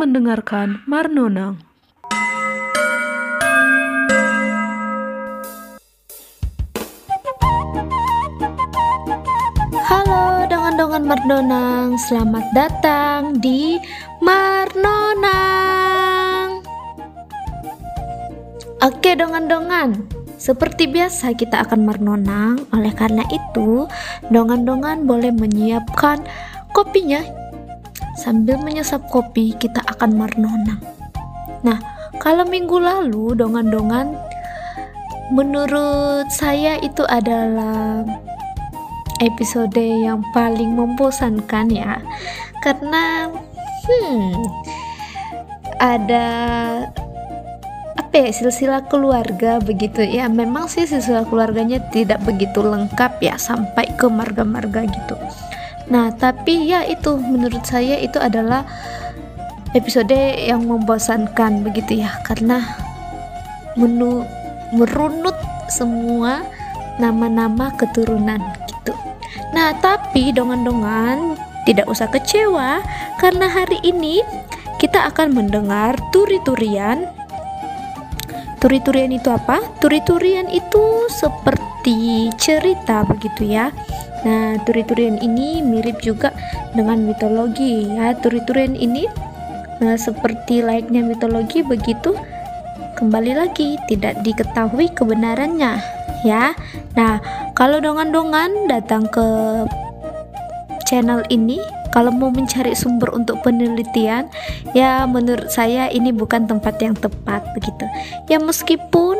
mendengarkan 0.00 0.80
Marnonang. 0.88 1.60
Halo 9.84 10.48
dongan-dongan 10.48 11.04
Marnonang, 11.04 12.00
selamat 12.00 12.48
datang 12.56 13.36
di 13.44 13.76
Marnonang. 14.24 15.28
Oke 18.80 19.12
dongan-dongan, 19.12 20.08
seperti 20.40 20.88
biasa 20.88 21.36
kita 21.36 21.60
akan 21.68 21.84
Marnonang. 21.84 22.64
Oleh 22.72 22.96
karena 22.96 23.28
itu, 23.28 23.84
dongan-dongan 24.32 25.04
boleh 25.04 25.28
menyiapkan 25.28 26.24
kopinya. 26.72 27.39
Sambil 28.18 28.58
menyesap 28.58 29.06
kopi, 29.10 29.54
kita 29.54 29.80
akan 29.86 30.18
Marnonang. 30.18 30.82
Nah, 31.62 31.78
kalau 32.18 32.44
minggu 32.48 32.80
lalu 32.80 33.36
dongan-dongan 33.36 34.12
menurut 35.30 36.26
saya 36.28 36.76
itu 36.82 37.06
adalah 37.06 38.02
episode 39.22 39.78
yang 39.78 40.24
paling 40.34 40.74
membosankan 40.74 41.70
ya. 41.70 42.02
Karena 42.60 43.30
hmm 43.86 44.34
ada 45.80 46.26
apa 47.96 48.14
ya 48.26 48.30
silsilah 48.34 48.84
keluarga 48.90 49.62
begitu 49.62 50.02
ya. 50.04 50.26
Memang 50.28 50.66
sih 50.68 50.84
silsilah 50.84 51.24
keluarganya 51.24 51.78
tidak 51.94 52.20
begitu 52.26 52.60
lengkap 52.60 53.22
ya 53.22 53.38
sampai 53.40 53.86
ke 53.96 54.06
marga-marga 54.10 54.84
gitu 54.88 55.16
nah 55.90 56.14
tapi 56.14 56.70
ya 56.70 56.86
itu 56.86 57.18
menurut 57.18 57.66
saya 57.66 57.98
itu 57.98 58.16
adalah 58.22 58.62
episode 59.74 60.14
yang 60.38 60.66
membosankan 60.66 61.66
begitu 61.66 62.02
ya 62.02 62.14
karena 62.22 62.62
menu 63.78 64.22
merunut 64.74 65.34
semua 65.70 66.42
nama-nama 66.98 67.72
keturunan 67.78 68.38
gitu. 68.66 68.92
Nah, 69.54 69.74
tapi 69.78 70.34
dongan-dongan 70.34 71.38
tidak 71.64 71.86
usah 71.86 72.10
kecewa 72.10 72.82
karena 73.22 73.46
hari 73.46 73.78
ini 73.86 74.20
kita 74.82 75.08
akan 75.10 75.32
mendengar 75.32 75.96
turi-turian. 76.10 77.06
Turi-turian 78.60 79.14
itu 79.14 79.32
apa? 79.32 79.64
Turi-turian 79.80 80.50
itu 80.52 81.08
seperti 81.08 82.28
cerita 82.36 83.06
begitu 83.08 83.48
ya. 83.48 83.72
Nah, 84.20 84.60
turi-turian 84.68 85.16
ini 85.20 85.64
mirip 85.64 86.00
juga 86.04 86.32
dengan 86.76 87.00
mitologi 87.04 87.88
ya. 87.88 88.12
Turi-turian 88.18 88.76
ini 88.76 89.08
nah, 89.80 89.96
seperti 89.96 90.60
layaknya 90.60 91.00
mitologi 91.04 91.64
begitu 91.64 92.12
kembali 93.00 93.32
lagi 93.32 93.80
tidak 93.88 94.20
diketahui 94.20 94.92
kebenarannya 94.92 95.80
ya. 96.24 96.52
Nah, 96.96 97.20
kalau 97.56 97.80
dongan-dongan 97.80 98.68
datang 98.68 99.08
ke 99.08 99.26
channel 100.84 101.24
ini 101.32 101.60
kalau 101.90 102.14
mau 102.14 102.30
mencari 102.30 102.74
sumber 102.74 103.10
untuk 103.10 103.42
penelitian 103.42 104.30
ya 104.78 105.06
menurut 105.10 105.50
saya 105.50 105.90
ini 105.90 106.14
bukan 106.14 106.46
tempat 106.46 106.78
yang 106.78 106.94
tepat 106.94 107.42
begitu. 107.54 107.84
Ya 108.30 108.38
meskipun 108.38 109.18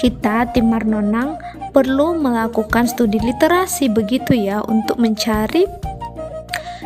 kita 0.00 0.48
tim 0.56 0.72
Marnonang 0.72 1.36
perlu 1.76 2.16
melakukan 2.16 2.88
studi 2.88 3.20
literasi 3.20 3.92
begitu 3.92 4.32
ya 4.32 4.64
untuk 4.64 4.96
mencari 4.96 5.68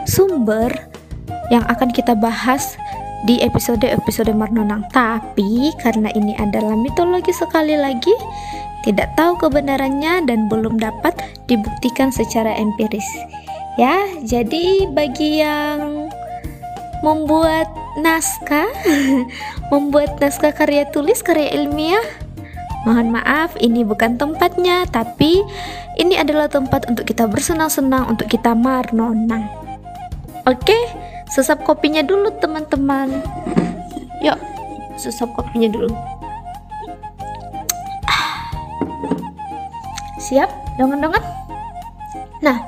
sumber 0.05 0.75
yang 1.49 1.63
akan 1.71 1.95
kita 1.95 2.19
bahas 2.19 2.75
di 3.25 3.41
episode-episode 3.41 4.35
Marnonang. 4.35 4.85
Tapi 4.93 5.73
karena 5.81 6.13
ini 6.13 6.37
adalah 6.37 6.77
mitologi 6.77 7.33
sekali 7.33 7.79
lagi, 7.79 8.13
tidak 8.85 9.15
tahu 9.17 9.39
kebenarannya 9.41 10.29
dan 10.29 10.51
belum 10.53 10.77
dapat 10.77 11.17
dibuktikan 11.49 12.13
secara 12.13 12.53
empiris. 12.59 13.07
Ya, 13.81 14.07
jadi 14.23 14.91
bagi 14.93 15.43
yang 15.43 16.13
membuat 17.01 17.67
naskah, 17.99 18.69
membuat 19.73 20.21
naskah 20.21 20.53
karya 20.55 20.87
tulis, 20.93 21.25
karya 21.25 21.53
ilmiah, 21.59 22.05
mohon 22.85 23.13
maaf 23.13 23.57
ini 23.61 23.83
bukan 23.83 24.21
tempatnya, 24.21 24.85
tapi 24.89 25.41
ini 25.97 26.15
adalah 26.21 26.49
tempat 26.49 26.89
untuk 26.89 27.09
kita 27.09 27.25
bersenang-senang, 27.29 28.09
untuk 28.09 28.29
kita 28.29 28.53
marnonang. 28.53 29.49
Oke, 30.45 30.77
sesap 31.33 31.65
kopinya 31.65 32.05
dulu 32.05 32.29
teman-teman. 32.37 33.25
Yuk, 34.21 34.37
sesap 35.01 35.33
kopinya 35.33 35.69
dulu. 35.73 35.89
Siap, 40.25 40.49
dongan-dongan? 40.81 41.21
Nah, 42.41 42.61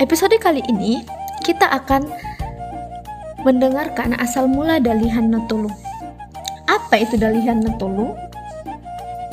episode 0.00 0.36
kali 0.36 0.60
ini 0.68 1.00
kita 1.44 1.64
akan 1.64 2.04
mendengarkan 3.40 4.12
asal 4.20 4.44
mula 4.44 4.76
Dalihan 4.80 5.32
Natulu. 5.32 5.72
Apa 6.68 7.00
itu 7.00 7.16
Dalihan 7.16 7.64
Natulu? 7.64 8.12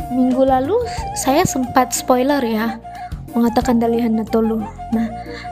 Minggu 0.08 0.48
lalu 0.48 0.78
saya 1.20 1.44
sempat 1.44 1.92
spoiler 1.92 2.40
ya, 2.40 2.80
mengatakan 3.36 3.78
Dalihan 3.78 4.16
Natulu. 4.16 4.64
Nah, 4.96 5.08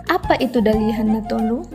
apa 0.07 0.39
itu 0.39 0.63
Dalihan 0.63 1.11
Natulu? 1.11 1.67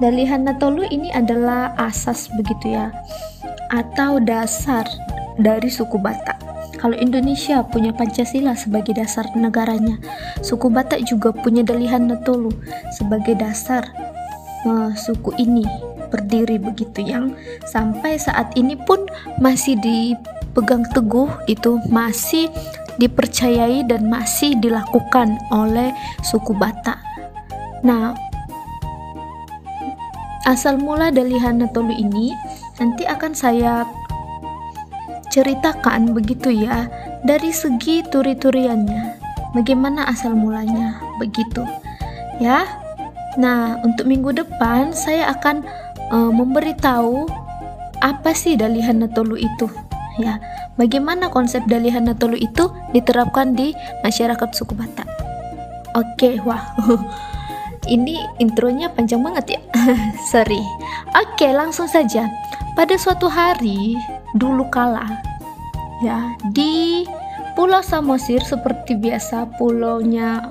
Dalihan 0.00 0.44
Natolu 0.44 0.84
ini 0.88 1.12
adalah 1.12 1.72
asas 1.80 2.28
begitu 2.32 2.76
ya, 2.76 2.92
atau 3.72 4.20
dasar 4.20 4.84
dari 5.40 5.68
suku 5.72 5.96
Batak. 5.96 6.36
Kalau 6.80 6.96
Indonesia 6.96 7.60
punya 7.60 7.92
Pancasila 7.92 8.56
sebagai 8.56 8.96
dasar 8.96 9.28
negaranya, 9.36 10.00
suku 10.40 10.72
Batak 10.72 11.04
juga 11.04 11.32
punya 11.32 11.60
Dalihan 11.60 12.08
Natolu 12.08 12.52
sebagai 12.96 13.36
dasar 13.36 13.84
uh, 14.64 14.92
suku 14.96 15.36
ini 15.36 15.64
berdiri 16.10 16.58
begitu 16.58 17.06
yang 17.06 17.36
sampai 17.68 18.18
saat 18.18 18.50
ini 18.58 18.74
pun 18.74 19.06
masih 19.38 19.78
dipegang 20.50 20.82
teguh 20.90 21.30
itu 21.46 21.78
masih 21.94 22.50
dipercayai 22.98 23.86
dan 23.86 24.10
masih 24.10 24.58
dilakukan 24.58 25.38
oleh 25.54 25.94
suku 26.26 26.50
Batak. 26.58 26.98
Nah, 27.86 28.18
asal 30.50 30.82
mula 30.82 31.14
Dalihan 31.14 31.62
Natolu 31.62 31.94
ini 31.94 32.34
nanti 32.82 33.06
akan 33.06 33.30
saya 33.30 33.86
ceritakan 35.30 36.10
begitu 36.10 36.50
ya 36.50 36.90
dari 37.22 37.54
segi 37.54 38.02
turi-turiannya. 38.10 39.22
Bagaimana 39.54 40.10
asal 40.10 40.34
mulanya? 40.34 40.98
Begitu 41.22 41.62
ya. 42.42 42.66
Nah 43.38 43.78
untuk 43.86 44.10
minggu 44.10 44.34
depan 44.34 44.90
saya 44.90 45.30
akan 45.30 45.62
uh, 46.10 46.34
memberitahu 46.34 47.30
apa 48.02 48.34
sih 48.34 48.58
dalihan 48.58 49.06
natolu 49.06 49.38
itu 49.38 49.70
ya 50.18 50.42
bagaimana 50.74 51.30
konsep 51.30 51.62
dalihan 51.70 52.08
natolu 52.08 52.34
itu 52.34 52.72
diterapkan 52.90 53.54
di 53.54 53.76
masyarakat 54.02 54.48
suku 54.56 54.74
Batak? 54.74 55.06
Oke 55.94 56.42
wah. 56.42 56.74
Ini 57.88 58.38
intronya 58.38 58.92
panjang 58.92 59.24
banget 59.24 59.56
ya. 59.56 59.60
Sorry. 60.32 60.60
Oke 61.16 61.48
langsung 61.50 61.88
saja. 61.88 62.28
Pada 62.76 62.94
suatu 62.94 63.26
hari 63.26 63.96
dulu 64.36 64.68
kala 64.70 65.04
ya 66.06 66.32
di 66.54 67.02
Pulau 67.58 67.82
Samosir 67.82 68.40
seperti 68.46 68.94
biasa 68.94 69.58
pulaunya 69.58 70.46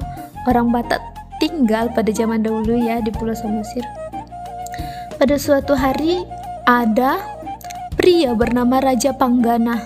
orang 0.45 0.69
Batak 0.69 0.99
tinggal 1.39 1.87
pada 1.95 2.11
zaman 2.11 2.43
dahulu 2.43 2.75
ya 2.75 2.99
di 2.99 3.09
Pulau 3.15 3.33
Samosir. 3.33 3.81
Pada 5.15 5.35
suatu 5.39 5.75
hari 5.75 6.23
ada 6.67 7.19
pria 7.99 8.31
bernama 8.31 8.79
Raja 8.79 9.11
Panggana. 9.11 9.83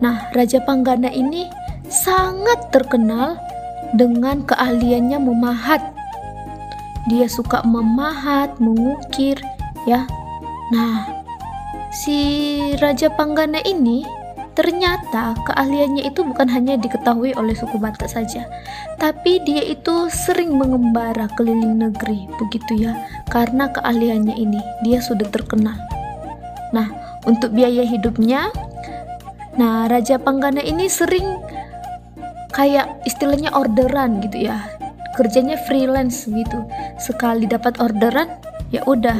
Nah, 0.00 0.32
Raja 0.32 0.64
Panggana 0.64 1.12
ini 1.12 1.44
sangat 1.92 2.72
terkenal 2.72 3.36
dengan 3.92 4.40
keahliannya 4.48 5.20
memahat. 5.20 5.92
Dia 7.12 7.28
suka 7.28 7.60
memahat, 7.68 8.56
mengukir, 8.64 9.36
ya. 9.84 10.08
Nah, 10.72 11.04
si 11.92 12.16
Raja 12.80 13.12
Panggana 13.12 13.60
ini 13.68 14.08
ternyata 14.56 15.36
keahliannya 15.46 16.04
itu 16.04 16.24
bukan 16.26 16.48
hanya 16.50 16.74
diketahui 16.80 17.32
oleh 17.36 17.56
suku 17.56 17.76
Batak 17.80 18.10
saja, 18.10 18.48
tapi 18.96 19.40
dia 19.44 19.62
itu 19.62 20.08
sering 20.10 20.56
mengembara 20.56 21.28
keliling 21.36 21.78
negeri, 21.78 22.26
begitu 22.40 22.88
ya, 22.88 22.92
karena 23.32 23.70
keahliannya 23.72 24.34
ini 24.36 24.60
dia 24.84 25.00
sudah 25.00 25.28
terkenal. 25.32 25.87
Nah, 26.72 27.18
untuk 27.24 27.56
biaya 27.56 27.84
hidupnya, 27.84 28.52
nah 29.56 29.88
Raja 29.88 30.20
Panggana 30.20 30.60
ini 30.60 30.86
sering 30.86 31.24
kayak 32.52 33.04
istilahnya 33.08 33.54
orderan 33.56 34.20
gitu 34.24 34.50
ya, 34.50 34.68
kerjanya 35.16 35.56
freelance 35.64 36.28
gitu. 36.28 36.58
Sekali 37.00 37.48
dapat 37.48 37.80
orderan, 37.80 38.28
ya 38.68 38.84
udah 38.84 39.16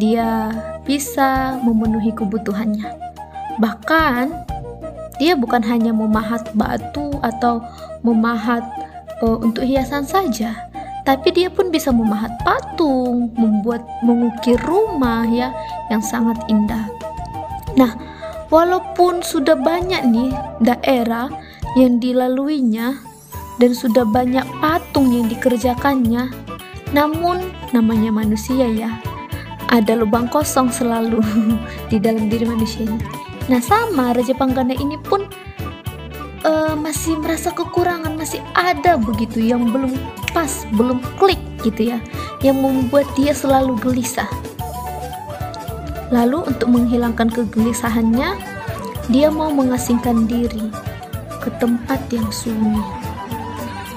dia 0.00 0.54
bisa 0.86 1.58
memenuhi 1.60 2.14
kebutuhannya. 2.14 2.88
Bahkan 3.60 4.24
dia 5.20 5.36
bukan 5.36 5.60
hanya 5.60 5.92
memahat 5.92 6.48
batu 6.56 7.12
atau 7.20 7.60
memahat 8.00 8.64
uh, 9.20 9.36
untuk 9.36 9.68
hiasan 9.68 10.08
saja, 10.08 10.69
tapi 11.10 11.34
dia 11.34 11.50
pun 11.50 11.74
bisa 11.74 11.90
memahat 11.90 12.30
patung, 12.46 13.34
membuat 13.34 13.82
mengukir 14.06 14.54
rumah 14.62 15.26
ya 15.26 15.50
yang 15.90 15.98
sangat 15.98 16.38
indah. 16.46 16.86
Nah, 17.74 17.98
walaupun 18.46 19.18
sudah 19.18 19.58
banyak 19.58 20.06
nih 20.06 20.30
daerah 20.62 21.26
yang 21.74 21.98
dilaluinya 21.98 22.94
dan 23.58 23.74
sudah 23.74 24.06
banyak 24.06 24.46
patung 24.62 25.10
yang 25.10 25.26
dikerjakannya, 25.26 26.30
namun 26.94 27.42
namanya 27.74 28.14
manusia 28.14 28.70
ya, 28.70 28.94
ada 29.66 29.98
lubang 29.98 30.30
kosong 30.30 30.70
selalu 30.70 31.18
di 31.90 31.98
dalam 31.98 32.30
diri 32.30 32.46
manusia. 32.46 32.86
Nah, 33.50 33.58
sama 33.58 34.14
Raja 34.14 34.38
Panggana 34.38 34.78
ini 34.78 34.94
pun 34.94 35.26
uh, 36.46 36.78
masih 36.78 37.18
merasa 37.18 37.50
kekurangan, 37.50 38.14
masih 38.14 38.38
ada 38.54 38.94
begitu 38.94 39.42
yang 39.42 39.74
belum 39.74 39.90
pas, 40.32 40.64
belum 40.74 41.02
klik 41.18 41.40
gitu 41.62 41.94
ya, 41.94 41.98
yang 42.40 42.58
membuat 42.60 43.06
dia 43.18 43.34
selalu 43.36 43.76
gelisah. 43.78 44.28
Lalu 46.10 46.50
untuk 46.50 46.68
menghilangkan 46.70 47.30
kegelisahannya, 47.30 48.34
dia 49.10 49.28
mau 49.30 49.50
mengasingkan 49.50 50.26
diri 50.26 50.70
ke 51.38 51.50
tempat 51.62 51.98
yang 52.10 52.26
sunyi. 52.30 52.82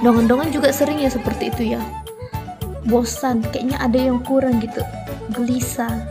Dongan-dongan 0.06 0.52
juga 0.54 0.70
sering 0.70 1.02
ya 1.02 1.10
seperti 1.10 1.50
itu 1.50 1.78
ya. 1.78 1.82
Bosan, 2.86 3.42
kayaknya 3.50 3.80
ada 3.80 3.96
yang 3.96 4.20
kurang 4.22 4.60
gitu 4.60 4.84
gelisah, 5.32 6.04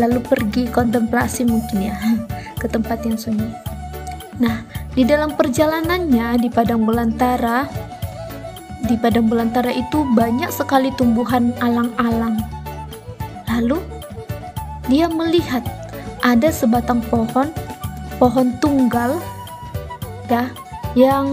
lalu 0.00 0.18
pergi 0.24 0.66
kontemplasi 0.72 1.44
mungkin 1.46 1.92
ya 1.92 1.96
ke 2.60 2.66
tempat 2.66 3.04
yang 3.04 3.20
sunyi. 3.20 3.52
Nah, 4.40 4.66
di 4.94 5.06
dalam 5.06 5.38
perjalanannya 5.38 6.42
di 6.42 6.48
padang 6.50 6.82
belantara, 6.82 7.68
di 8.84 9.00
padang 9.00 9.28
belantara 9.28 9.72
itu 9.72 10.04
banyak 10.12 10.52
sekali 10.52 10.92
tumbuhan 10.94 11.56
alang-alang. 11.64 12.36
Lalu 13.48 13.80
dia 14.88 15.08
melihat 15.08 15.64
ada 16.20 16.52
sebatang 16.52 17.00
pohon, 17.08 17.48
pohon 18.20 18.52
tunggal, 18.60 19.16
ya, 20.28 20.48
yang 20.96 21.28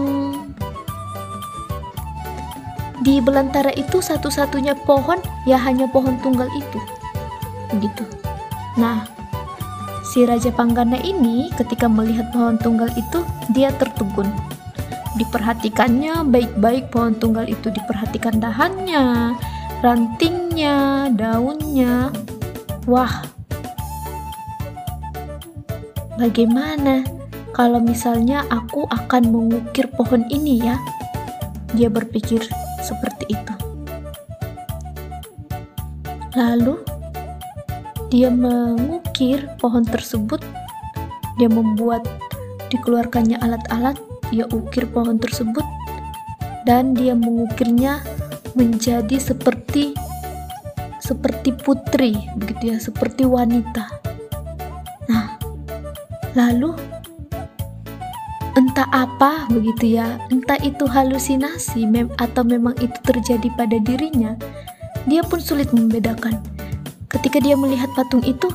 di 3.02 3.18
belantara 3.18 3.74
itu 3.74 3.98
satu-satunya 3.98 4.78
pohon 4.86 5.18
ya 5.42 5.58
hanya 5.58 5.90
pohon 5.90 6.16
tunggal 6.22 6.46
itu 6.54 6.78
begitu. 7.74 8.06
Nah, 8.78 9.04
si 10.06 10.22
Raja 10.22 10.54
Panggana 10.54 11.00
ini 11.02 11.50
ketika 11.56 11.90
melihat 11.90 12.30
pohon 12.30 12.56
tunggal 12.60 12.88
itu, 12.94 13.24
dia 13.50 13.74
tertegun. 13.74 14.28
Diperhatikannya 15.12 16.24
baik-baik 16.24 16.88
pohon 16.88 17.12
tunggal 17.16 17.44
itu, 17.44 17.68
diperhatikan 17.68 18.40
dahannya, 18.40 19.36
rantingnya, 19.84 21.12
daunnya. 21.12 22.08
Wah, 22.88 23.22
bagaimana 26.16 27.04
kalau 27.52 27.78
misalnya 27.78 28.48
aku 28.48 28.88
akan 28.88 29.28
mengukir 29.28 29.84
pohon 29.92 30.24
ini 30.32 30.64
ya? 30.64 30.80
Dia 31.76 31.92
berpikir 31.92 32.40
seperti 32.80 33.36
itu. 33.36 33.54
Lalu 36.32 36.80
dia 38.08 38.32
mengukir 38.32 39.44
pohon 39.60 39.84
tersebut, 39.84 40.40
dia 41.36 41.48
membuat 41.48 42.04
dikeluarkannya 42.72 43.36
alat-alat, 43.40 44.00
dia 44.32 44.48
ukir 44.48 44.88
pohon 44.88 45.20
tersebut, 45.20 45.62
dan 46.64 46.96
dia 46.96 47.12
mengukirnya 47.12 48.00
menjadi 48.56 49.20
seperti 49.20 49.92
seperti 51.02 51.52
putri, 51.52 52.16
begitu 52.40 52.72
ya, 52.72 52.76
seperti 52.80 53.28
wanita. 53.28 53.90
Nah, 55.12 55.36
lalu 56.32 56.72
entah 58.56 58.88
apa 58.88 59.44
begitu 59.52 60.00
ya, 60.00 60.16
entah 60.32 60.56
itu 60.64 60.88
halusinasi 60.88 61.84
mem 61.84 62.08
atau 62.16 62.40
memang 62.46 62.72
itu 62.80 62.96
terjadi 63.04 63.52
pada 63.58 63.76
dirinya, 63.82 64.32
dia 65.04 65.20
pun 65.26 65.42
sulit 65.42 65.68
membedakan 65.74 66.40
ketika 67.12 67.42
dia 67.44 67.58
melihat 67.58 67.92
patung 67.92 68.24
itu, 68.24 68.48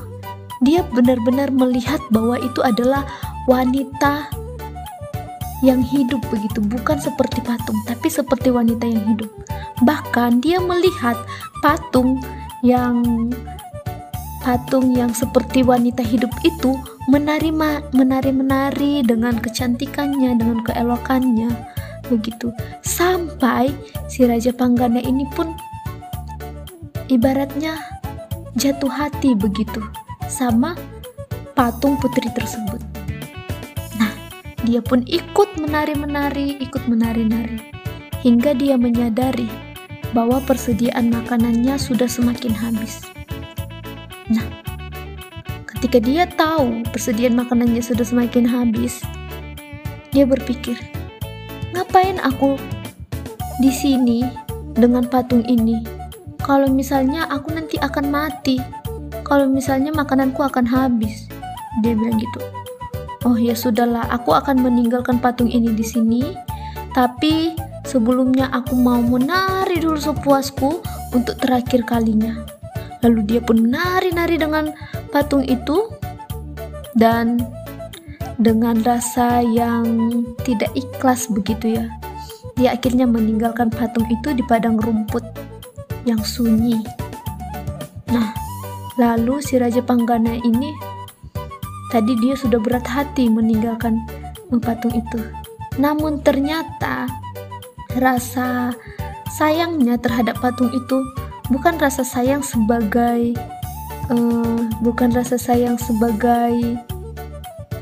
dia 0.64 0.82
benar-benar 0.90 1.54
melihat 1.54 2.02
bahwa 2.10 2.40
itu 2.42 2.58
adalah 2.66 3.06
wanita 3.46 4.26
yang 5.62 5.82
hidup 5.82 6.22
begitu, 6.30 6.62
bukan 6.62 7.02
seperti 7.02 7.42
patung, 7.42 7.78
tapi 7.86 8.06
seperti 8.06 8.54
wanita 8.54 8.86
yang 8.86 9.04
hidup. 9.14 9.30
Bahkan 9.82 10.42
dia 10.42 10.62
melihat 10.62 11.18
patung 11.62 12.22
yang 12.62 13.02
patung 14.42 14.94
yang 14.94 15.10
seperti 15.10 15.66
wanita 15.66 16.00
hidup 16.00 16.30
itu 16.46 16.78
menari 17.10 17.50
menari 17.90 18.30
menari 18.30 18.92
dengan 19.02 19.36
kecantikannya, 19.38 20.38
dengan 20.38 20.62
keelokannya 20.62 21.50
begitu. 22.08 22.54
Sampai 22.80 23.74
si 24.06 24.24
Raja 24.24 24.54
Panggana 24.54 25.02
ini 25.02 25.26
pun 25.34 25.52
ibaratnya 27.10 27.76
jatuh 28.56 28.90
hati 28.90 29.34
begitu 29.34 29.82
sama 30.30 30.78
patung 31.58 31.98
putri 31.98 32.30
tersebut. 32.32 32.97
Dia 34.68 34.84
pun 34.84 35.00
ikut 35.08 35.56
menari-menari, 35.56 36.60
ikut 36.60 36.84
menari-nari, 36.84 37.56
hingga 38.20 38.52
dia 38.52 38.76
menyadari 38.76 39.48
bahwa 40.12 40.44
persediaan 40.44 41.08
makanannya 41.08 41.80
sudah 41.80 42.04
semakin 42.04 42.52
habis. 42.52 43.00
Nah, 44.28 44.44
ketika 45.64 46.04
dia 46.04 46.28
tahu 46.28 46.84
persediaan 46.92 47.32
makanannya 47.32 47.80
sudah 47.80 48.04
semakin 48.04 48.44
habis, 48.44 49.00
dia 50.12 50.28
berpikir, 50.28 50.76
"Ngapain 51.72 52.20
aku 52.20 52.60
di 53.64 53.72
sini 53.72 54.28
dengan 54.76 55.08
patung 55.08 55.48
ini?" 55.48 55.98
kalau 56.48 56.64
misalnya 56.72 57.28
aku 57.28 57.52
nanti 57.52 57.76
akan 57.76 58.08
mati 58.08 58.56
kalau 59.20 59.44
misalnya 59.44 59.92
makananku 59.92 60.40
akan 60.40 60.64
habis 60.64 61.28
dia 61.84 61.92
bilang 61.92 62.16
gitu 62.16 62.40
oh 63.26 63.34
ya 63.34 63.54
sudahlah 63.56 64.06
aku 64.12 64.34
akan 64.34 64.62
meninggalkan 64.62 65.18
patung 65.18 65.50
ini 65.50 65.74
di 65.74 65.82
sini. 65.82 66.22
Tapi 66.94 67.54
sebelumnya 67.86 68.50
aku 68.50 68.74
mau 68.74 68.98
menari 68.98 69.80
dulu 69.80 69.98
sepuasku 69.98 70.82
untuk 71.14 71.34
terakhir 71.40 71.86
kalinya. 71.86 72.44
Lalu 73.06 73.20
dia 73.24 73.40
pun 73.40 73.70
nari-nari 73.70 74.34
dengan 74.34 74.74
patung 75.14 75.46
itu 75.46 75.86
dan 76.98 77.38
dengan 78.38 78.82
rasa 78.82 79.42
yang 79.42 79.86
tidak 80.42 80.70
ikhlas 80.74 81.30
begitu 81.30 81.78
ya. 81.78 81.86
Dia 82.58 82.74
akhirnya 82.74 83.06
meninggalkan 83.06 83.70
patung 83.70 84.06
itu 84.10 84.34
di 84.34 84.42
padang 84.46 84.82
rumput 84.82 85.22
yang 86.02 86.18
sunyi. 86.22 86.82
Nah, 88.10 88.34
lalu 88.98 89.38
si 89.38 89.58
Raja 89.60 89.78
Panggana 89.78 90.34
ini 90.42 90.74
tadi 91.90 92.12
dia 92.20 92.34
sudah 92.36 92.60
berat 92.60 92.84
hati 92.84 93.28
meninggalkan 93.28 94.02
patung 94.64 94.92
itu. 94.92 95.20
Namun 95.78 96.20
ternyata 96.24 97.06
rasa 97.96 98.74
sayangnya 99.38 99.96
terhadap 100.00 100.38
patung 100.42 100.68
itu 100.72 100.98
bukan 101.48 101.78
rasa 101.80 102.04
sayang 102.04 102.44
sebagai 102.44 103.36
uh, 104.12 104.60
bukan 104.84 105.12
rasa 105.14 105.40
sayang 105.40 105.80
sebagai 105.80 106.76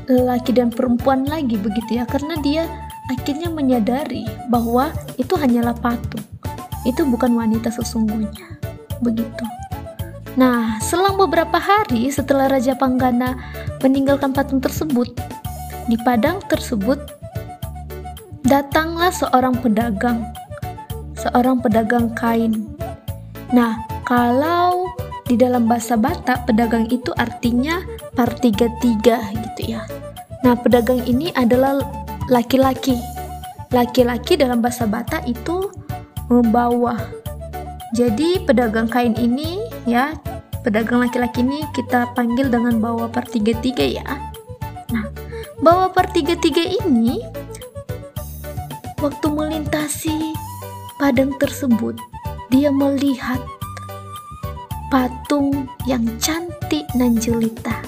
laki 0.07 0.55
dan 0.55 0.71
perempuan 0.71 1.27
lagi 1.27 1.59
begitu 1.59 1.99
ya 1.99 2.07
karena 2.07 2.39
dia 2.39 2.63
akhirnya 3.11 3.51
menyadari 3.51 4.23
bahwa 4.47 4.95
itu 5.19 5.35
hanyalah 5.35 5.75
patung 5.75 6.23
itu 6.87 7.03
bukan 7.03 7.35
wanita 7.35 7.67
sesungguhnya. 7.67 8.47
Begitu. 9.03 9.43
Nah, 10.37 10.77
selang 10.77 11.17
beberapa 11.17 11.57
hari 11.57 12.13
setelah 12.13 12.45
Raja 12.45 12.77
Panggana 12.77 13.33
meninggalkan 13.81 14.37
patung 14.37 14.61
tersebut, 14.61 15.09
di 15.89 15.97
padang 16.05 16.37
tersebut 16.45 17.01
datanglah 18.45 19.09
seorang 19.09 19.57
pedagang, 19.57 20.21
seorang 21.17 21.57
pedagang 21.57 22.13
kain. 22.13 22.69
Nah, 23.49 23.81
kalau 24.05 24.85
di 25.25 25.35
dalam 25.41 25.65
bahasa 25.65 25.97
Batak, 25.97 26.45
pedagang 26.45 26.85
itu 26.93 27.09
artinya 27.17 27.81
partiga-tiga 28.13 29.17
gitu 29.33 29.73
ya. 29.73 29.89
Nah, 30.45 30.53
pedagang 30.53 31.01
ini 31.09 31.33
adalah 31.33 31.81
laki-laki. 32.29 33.01
Laki-laki 33.73 34.37
dalam 34.37 34.61
bahasa 34.61 34.85
Batak 34.85 35.25
itu 35.25 35.73
membawa. 36.29 36.95
Jadi 37.97 38.39
pedagang 38.45 38.87
kain 38.87 39.17
ini 39.19 39.66
ya 39.87 40.11
pedagang 40.67 40.99
laki-laki 40.99 41.39
ini 41.39 41.63
kita 41.71 42.11
panggil 42.11 42.51
dengan 42.51 42.83
bawa 42.83 43.07
per 43.07 43.23
tiga-tiga 43.23 43.87
ya. 43.87 44.03
Nah, 44.91 45.07
bawa 45.63 45.87
per 45.95 46.11
tiga-tiga 46.11 46.59
ini 46.59 47.23
waktu 48.99 49.27
melintasi 49.31 50.35
padang 50.99 51.31
tersebut, 51.39 51.95
dia 52.51 52.67
melihat 52.67 53.39
patung 54.91 55.71
yang 55.87 56.03
cantik 56.19 56.83
dan 56.99 57.15
jelita 57.15 57.79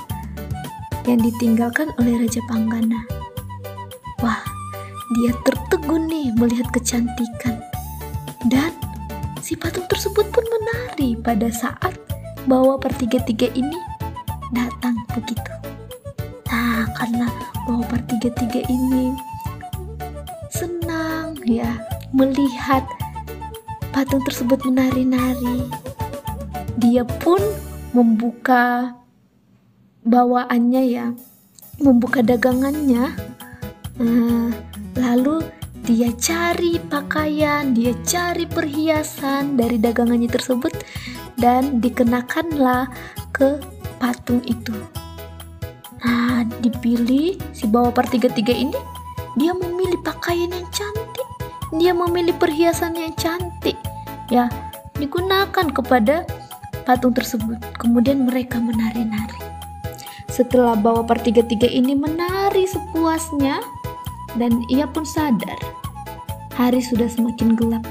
yang 1.04 1.20
ditinggalkan 1.20 1.92
oleh 2.00 2.16
Raja 2.16 2.40
Panggana. 2.48 3.04
Wah, 4.24 4.40
dia 5.20 5.36
tertegun 5.44 6.08
nih 6.08 6.32
melihat 6.40 6.68
kecantikan. 6.72 7.60
Dan 8.48 8.72
si 9.50 9.58
patung 9.58 9.90
tersebut 9.90 10.30
pun 10.30 10.46
menari 10.46 11.18
pada 11.18 11.50
saat 11.50 11.98
bawa 12.46 12.78
pertiga-tiga 12.78 13.50
ini 13.58 13.82
datang 14.54 14.94
begitu. 15.10 15.50
Nah, 16.54 16.86
karena 16.94 17.26
bawa 17.66 17.82
pertiga-tiga 17.90 18.62
ini 18.70 19.10
senang 20.54 21.34
ya 21.50 21.82
melihat 22.14 22.86
patung 23.90 24.22
tersebut 24.22 24.62
menari-nari. 24.70 25.66
Dia 26.78 27.02
pun 27.02 27.42
membuka 27.98 28.94
bawaannya 30.06 30.84
ya, 30.94 31.10
membuka 31.82 32.22
dagangannya. 32.22 33.18
Nah, 33.98 34.54
lalu 34.94 35.42
dia 35.90 36.14
cari 36.22 36.78
pakaian, 36.78 37.74
dia 37.74 37.98
cari 38.06 38.46
perhiasan 38.46 39.58
dari 39.58 39.82
dagangannya 39.82 40.30
tersebut 40.30 40.70
dan 41.42 41.82
dikenakanlah 41.82 42.94
ke 43.34 43.58
patung 43.98 44.38
itu. 44.46 44.70
Nah, 46.06 46.46
dipilih 46.62 47.42
si 47.58 47.66
bawa 47.66 47.90
per 47.90 48.06
tiga-tiga 48.06 48.54
ini, 48.54 48.78
dia 49.34 49.50
memilih 49.58 49.98
pakaian 50.06 50.54
yang 50.54 50.70
cantik, 50.70 51.30
dia 51.82 51.98
memilih 51.98 52.38
perhiasan 52.38 52.94
yang 52.94 53.18
cantik, 53.18 53.76
ya 54.30 54.46
digunakan 55.02 55.74
kepada 55.74 56.22
patung 56.86 57.18
tersebut. 57.18 57.58
Kemudian 57.82 58.30
mereka 58.30 58.62
menari-nari. 58.62 59.42
Setelah 60.30 60.78
bawa 60.78 61.02
per 61.02 61.18
tiga-tiga 61.26 61.66
ini 61.66 61.98
menari 61.98 62.70
sepuasnya, 62.70 63.58
dan 64.38 64.62
ia 64.70 64.86
pun 64.86 65.02
sadar 65.02 65.79
Hari 66.60 66.84
sudah 66.84 67.08
semakin 67.08 67.56
gelap. 67.56 67.88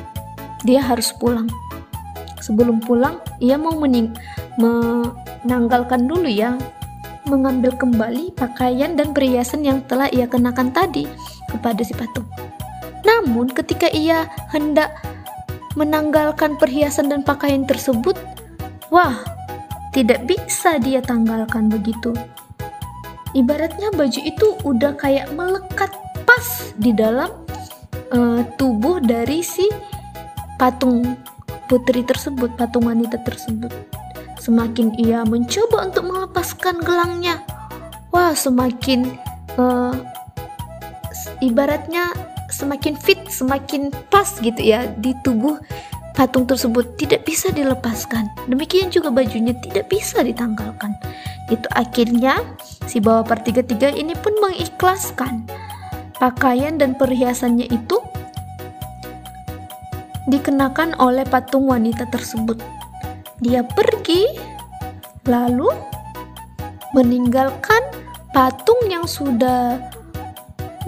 Dia 0.60 0.84
harus 0.84 1.08
pulang. 1.16 1.48
Sebelum 2.44 2.84
pulang, 2.84 3.16
ia 3.40 3.56
mau 3.56 3.72
mening 3.72 4.12
menanggalkan 4.60 6.04
dulu 6.04 6.28
ya, 6.28 6.52
mengambil 7.24 7.72
kembali 7.80 8.36
pakaian 8.36 8.92
dan 8.92 9.16
perhiasan 9.16 9.64
yang 9.64 9.80
telah 9.88 10.12
ia 10.12 10.28
kenakan 10.28 10.68
tadi 10.68 11.08
kepada 11.48 11.80
si 11.80 11.96
patung. 11.96 12.28
Namun, 13.08 13.48
ketika 13.56 13.88
ia 13.88 14.28
hendak 14.52 14.92
menanggalkan 15.72 16.60
perhiasan 16.60 17.08
dan 17.08 17.24
pakaian 17.24 17.64
tersebut, 17.64 18.20
wah, 18.92 19.16
tidak 19.96 20.28
bisa 20.28 20.76
dia 20.76 21.00
tanggalkan 21.00 21.72
begitu. 21.72 22.12
Ibaratnya 23.32 23.96
baju 23.96 24.20
itu 24.20 24.60
udah 24.60 24.92
kayak 25.00 25.32
melekat 25.32 25.88
pas 26.28 26.68
di 26.76 26.92
dalam 26.92 27.47
uh, 28.12 28.42
tubuh 28.56 29.00
dari 29.02 29.40
si 29.44 29.66
patung 30.56 31.16
putri 31.68 32.02
tersebut, 32.02 32.52
patung 32.56 32.88
wanita 32.88 33.20
tersebut. 33.22 33.70
Semakin 34.38 34.96
ia 34.96 35.26
mencoba 35.26 35.90
untuk 35.90 36.08
melepaskan 36.08 36.80
gelangnya, 36.80 37.44
wah 38.14 38.32
semakin 38.32 39.18
uh, 39.60 39.92
ibaratnya 41.44 42.10
semakin 42.48 42.96
fit, 42.96 43.20
semakin 43.28 43.92
pas 44.08 44.26
gitu 44.40 44.58
ya 44.58 44.88
di 44.98 45.12
tubuh 45.22 45.60
patung 46.16 46.48
tersebut 46.48 46.98
tidak 46.98 47.22
bisa 47.22 47.54
dilepaskan. 47.54 48.26
Demikian 48.50 48.90
juga 48.90 49.14
bajunya 49.14 49.54
tidak 49.62 49.86
bisa 49.86 50.24
ditanggalkan. 50.24 50.96
Itu 51.46 51.70
akhirnya 51.76 52.42
si 52.90 52.98
bawa 52.98 53.22
per 53.22 53.44
tiga 53.46 53.62
tiga 53.62 53.92
ini 53.92 54.18
pun 54.18 54.34
mengikhlaskan 54.42 55.46
pakaian 56.18 56.76
dan 56.78 56.98
perhiasannya 56.98 57.70
itu 57.70 57.98
dikenakan 60.28 60.98
oleh 61.00 61.24
patung 61.24 61.66
wanita 61.66 62.04
tersebut. 62.12 62.60
Dia 63.40 63.64
pergi, 63.64 64.28
lalu 65.24 65.70
meninggalkan 66.92 67.80
patung 68.34 68.78
yang 68.90 69.08
sudah 69.08 69.78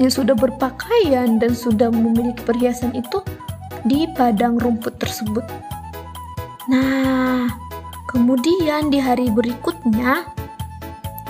yang 0.00 0.12
sudah 0.12 0.32
berpakaian 0.32 1.36
dan 1.36 1.52
sudah 1.52 1.92
memiliki 1.92 2.40
perhiasan 2.44 2.92
itu 2.96 3.20
di 3.84 4.08
padang 4.16 4.56
rumput 4.56 4.96
tersebut. 4.96 5.44
Nah, 6.68 7.48
kemudian 8.08 8.88
di 8.88 8.96
hari 9.00 9.28
berikutnya 9.28 10.24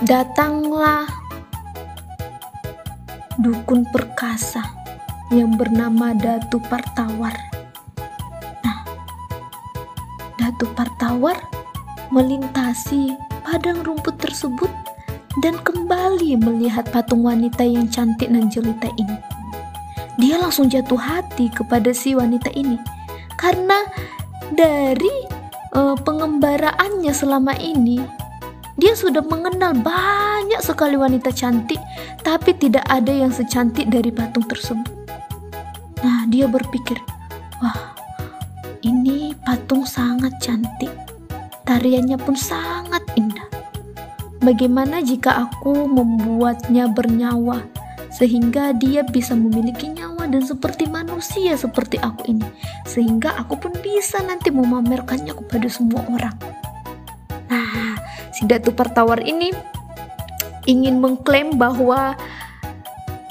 datanglah 0.07 1.20
dukun 3.41 3.89
perkasa 3.89 4.61
yang 5.33 5.57
bernama 5.57 6.13
Datu 6.13 6.61
Partawar. 6.69 7.33
Nah, 8.61 8.79
Datu 10.37 10.69
Partawar 10.77 11.41
melintasi 12.13 13.17
padang 13.41 13.81
rumput 13.81 14.21
tersebut 14.21 14.69
dan 15.41 15.57
kembali 15.65 16.37
melihat 16.37 16.85
patung 16.93 17.25
wanita 17.25 17.65
yang 17.65 17.89
cantik 17.89 18.29
dan 18.29 18.51
jelita 18.53 18.87
ini. 19.01 19.17
Dia 20.21 20.37
langsung 20.37 20.69
jatuh 20.69 20.99
hati 20.99 21.49
kepada 21.49 21.89
si 21.95 22.13
wanita 22.13 22.53
ini 22.53 22.77
karena 23.39 23.89
dari 24.53 25.25
uh, 25.73 25.97
pengembaraannya 25.97 27.09
selama 27.15 27.57
ini 27.57 28.20
dia 28.81 28.97
sudah 28.97 29.21
mengenal 29.21 29.77
banyak 29.77 30.57
sekali 30.57 30.97
wanita 30.97 31.29
cantik, 31.29 31.77
tapi 32.25 32.57
tidak 32.57 32.81
ada 32.89 33.13
yang 33.13 33.29
secantik 33.29 33.85
dari 33.93 34.09
patung 34.09 34.41
tersebut. 34.49 34.89
Nah, 36.01 36.25
dia 36.25 36.49
berpikir, 36.49 36.97
"Wah, 37.61 37.93
ini 38.81 39.37
patung 39.45 39.85
sangat 39.85 40.33
cantik. 40.41 40.89
Tariannya 41.61 42.17
pun 42.17 42.33
sangat 42.33 43.05
indah. 43.13 43.45
Bagaimana 44.41 45.05
jika 45.05 45.45
aku 45.45 45.85
membuatnya 45.85 46.89
bernyawa 46.89 47.61
sehingga 48.09 48.73
dia 48.73 49.05
bisa 49.05 49.37
memiliki 49.37 49.93
nyawa 49.93 50.25
dan 50.25 50.41
seperti 50.41 50.89
manusia 50.89 51.53
seperti 51.53 52.01
aku 52.01 52.33
ini, 52.33 52.49
sehingga 52.89 53.37
aku 53.37 53.61
pun 53.61 53.77
bisa 53.85 54.25
nanti 54.25 54.49
memamerkannya 54.49 55.37
kepada 55.37 55.69
semua 55.69 56.01
orang?" 56.09 56.50
Si 58.41 58.49
Datu 58.49 58.73
Partawar 58.73 59.21
ini 59.21 59.53
ingin 60.65 60.97
mengklaim 60.97 61.61
bahwa 61.61 62.17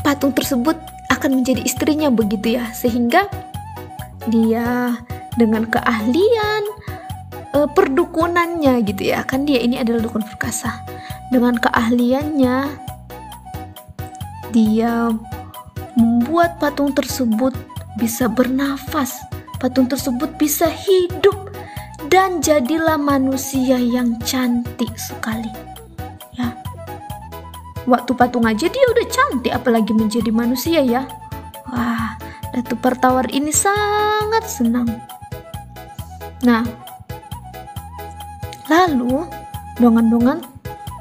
patung 0.07 0.31
tersebut 0.31 0.79
akan 1.11 1.43
menjadi 1.43 1.67
istrinya 1.67 2.15
begitu 2.15 2.55
ya, 2.55 2.71
sehingga 2.71 3.27
dia 4.31 4.95
dengan 5.35 5.67
keahlian 5.67 6.63
uh, 7.59 7.67
perdukunannya 7.75 8.87
gitu 8.87 9.11
ya, 9.11 9.27
kan 9.27 9.43
dia 9.43 9.59
ini 9.59 9.83
adalah 9.83 9.99
dukun 10.07 10.23
perkasa. 10.23 10.79
Dengan 11.35 11.59
keahliannya 11.59 12.71
dia 14.55 15.11
membuat 15.99 16.63
patung 16.63 16.95
tersebut 16.95 17.59
bisa 17.99 18.31
bernafas, 18.31 19.19
patung 19.59 19.91
tersebut 19.91 20.39
bisa 20.39 20.71
hidup 20.71 21.50
dan 22.11 22.43
jadilah 22.43 22.99
manusia 22.99 23.79
yang 23.79 24.19
cantik 24.27 24.91
sekali. 24.99 25.49
Ya. 26.35 26.59
Waktu 27.87 28.13
patung 28.19 28.45
aja 28.51 28.67
dia 28.67 28.85
udah 28.91 29.07
cantik 29.07 29.55
apalagi 29.55 29.95
menjadi 29.95 30.35
manusia 30.35 30.83
ya. 30.83 31.07
Wah, 31.71 32.19
Datu 32.51 32.75
Pertawar 32.75 33.31
ini 33.31 33.55
sangat 33.55 34.43
senang. 34.51 34.91
Nah, 36.43 36.67
lalu 38.67 39.31
dongan-dongan 39.79 40.43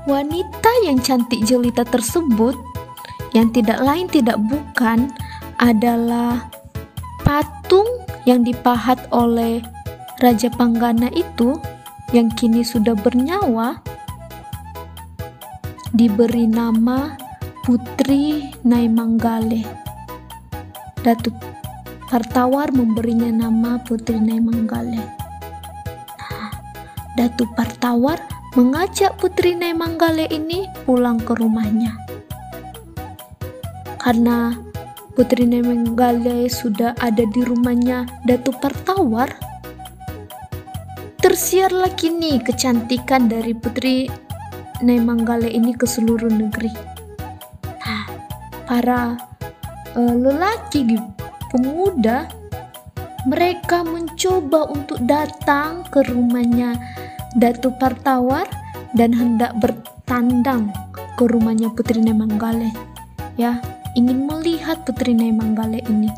wanita 0.06 0.72
yang 0.86 1.01
cantik 1.01 1.42
jelita 1.42 1.82
tersebut 1.89 2.54
yang 3.34 3.50
tidak 3.50 3.82
lain 3.82 4.06
tidak 4.06 4.38
bukan 4.46 5.10
adalah 5.58 6.50
patung 7.25 7.86
yang 8.30 8.46
dipahat 8.46 9.01
oleh 9.10 9.62
Raja 10.20 10.52
Panggana 10.52 11.08
itu 11.16 11.56
yang 12.12 12.28
kini 12.36 12.60
sudah 12.60 12.92
bernyawa 12.92 13.80
diberi 15.96 16.44
nama 16.44 17.16
Putri 17.64 18.52
Naimanggale. 18.68 19.64
Datuk 21.00 21.36
Hartawar 22.12 22.74
memberinya 22.76 23.32
nama 23.32 23.80
Putri 23.80 24.20
Naimanggale. 24.20 25.20
Datu 27.20 27.44
Partawar 27.52 28.16
mengajak 28.56 29.20
Putri 29.20 29.52
Nemanggale 29.52 30.32
ini 30.32 30.72
pulang 30.88 31.20
ke 31.20 31.36
rumahnya. 31.36 31.92
Karena 34.00 34.56
Putri 35.20 35.44
Nemanggale 35.44 36.48
sudah 36.48 36.96
ada 37.04 37.28
di 37.28 37.44
rumahnya 37.44 38.08
Datu 38.24 38.56
Partawar, 38.56 39.49
tersiarlah 41.39 41.96
kini 41.96 42.43
kecantikan 42.43 43.31
dari 43.31 43.55
Putri 43.55 44.12
Nemanggale 44.84 45.48
ini 45.48 45.72
ke 45.72 45.88
seluruh 45.88 46.27
negeri. 46.27 46.67
Nah, 47.79 48.03
para 48.67 49.15
uh, 49.96 50.15
lelaki 50.19 51.00
pemuda 51.48 52.27
mereka 53.24 53.88
mencoba 53.88 54.67
untuk 54.67 55.00
datang 55.08 55.88
ke 55.88 56.03
rumahnya 56.12 56.75
Datu 57.39 57.72
Partawar 57.79 58.43
dan 59.00 59.15
hendak 59.15 59.55
bertandang 59.63 60.75
ke 61.15 61.24
rumahnya 61.24 61.72
Putri 61.72 62.03
Nemanggale. 62.03 62.75
Ya, 63.39 63.63
ingin 63.96 64.27
melihat 64.27 64.84
Putri 64.84 65.15
Nemanggale 65.15 65.88
ini. 65.88 66.12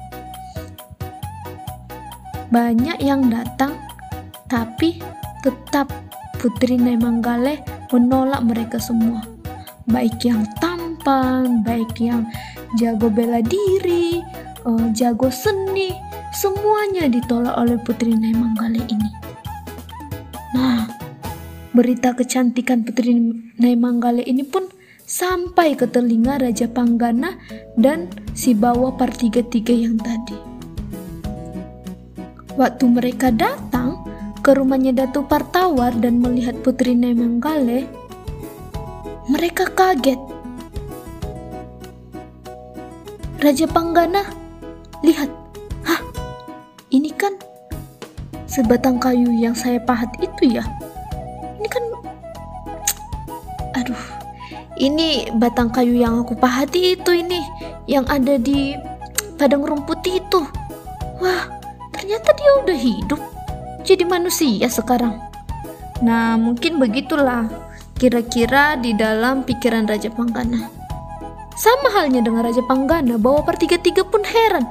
Banyak 2.49 2.97
yang 3.05 3.29
datang, 3.29 3.77
tapi 4.51 4.99
tetap 5.39 5.87
Putri 6.43 6.75
Nemanggale 6.75 7.63
menolak 7.95 8.43
mereka 8.43 8.83
semua. 8.83 9.23
Baik 9.87 10.27
yang 10.27 10.43
tampan, 10.59 11.63
baik 11.63 11.95
yang 12.03 12.27
jago 12.75 13.07
bela 13.07 13.39
diri, 13.39 14.19
uh, 14.67 14.91
jago 14.91 15.31
seni, 15.31 15.95
semuanya 16.35 17.07
ditolak 17.07 17.55
oleh 17.55 17.79
Putri 17.79 18.11
Naimanggale 18.11 18.83
ini. 18.91 19.11
Nah, 20.51 20.83
berita 21.71 22.11
kecantikan 22.11 22.83
Putri 22.83 23.15
Naimanggale 23.55 24.27
ini 24.27 24.43
pun 24.43 24.67
sampai 25.07 25.79
ke 25.79 25.87
telinga 25.87 26.43
Raja 26.43 26.67
Panggana 26.67 27.39
dan 27.79 28.11
si 28.35 28.51
bawa 28.51 28.99
partiga-tiga 28.99 29.71
yang 29.71 29.95
tadi. 29.95 30.35
Waktu 32.59 32.85
mereka 32.91 33.31
datang 33.31 34.00
ke 34.41 34.57
rumahnya 34.57 35.05
Datu 35.05 35.21
Partawar 35.21 35.93
dan 36.01 36.17
melihat 36.17 36.57
Putri 36.65 36.97
Naimanggale, 36.97 37.85
mereka 39.29 39.69
kaget. 39.69 40.17
Raja 43.41 43.65
Panggana, 43.69 44.25
lihat 45.05 45.29
ini 46.91 47.07
kan 47.15 47.31
sebatang 48.45 48.99
kayu 48.99 49.31
yang 49.31 49.55
saya 49.55 49.79
pahat 49.79 50.11
itu 50.19 50.59
ya? 50.59 50.65
Ini 51.57 51.67
kan 51.71 51.83
aduh 53.79 54.03
ini 54.75 55.31
batang 55.39 55.71
kayu 55.71 55.95
yang 55.95 56.19
aku 56.19 56.35
pahati 56.35 56.99
itu 56.99 57.15
ini 57.15 57.39
yang 57.87 58.03
ada 58.11 58.35
di 58.35 58.75
padang 59.39 59.63
rumput 59.63 60.03
itu. 60.03 60.43
Wah 61.23 61.47
ternyata 61.95 62.35
dia 62.35 62.51
udah 62.61 62.77
hidup 62.77 63.21
jadi 63.91 64.07
manusia 64.07 64.71
sekarang. 64.71 65.19
Nah 65.99 66.39
mungkin 66.39 66.79
begitulah 66.79 67.51
kira-kira 67.99 68.79
di 68.79 68.95
dalam 68.95 69.43
pikiran 69.43 69.85
Raja 69.85 70.07
Panggana. 70.07 70.71
Sama 71.59 71.91
halnya 71.93 72.23
dengan 72.23 72.47
Raja 72.47 72.63
Panggana 72.63 73.19
bahwa 73.19 73.43
pertiga-tiga 73.43 74.07
pun 74.07 74.23
heran. 74.23 74.63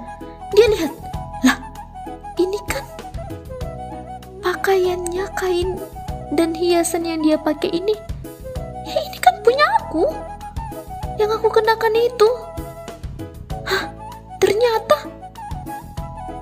Dia 0.57 0.67
lihat 0.73 0.93
pakaiannya 4.61 5.25
kain 5.41 5.81
dan 6.37 6.53
hiasan 6.53 7.09
yang 7.09 7.25
dia 7.25 7.41
pakai 7.41 7.73
ini. 7.75 7.97
Ya 8.85 8.99
ini 9.09 9.19
kan 9.19 9.41
punya 9.41 9.65
aku 9.80 10.04
yang 11.17 11.33
aku 11.33 11.49
kenakan 11.49 11.97
itu. 11.97 12.28
Hah 13.65 13.89
ternyata 14.37 15.09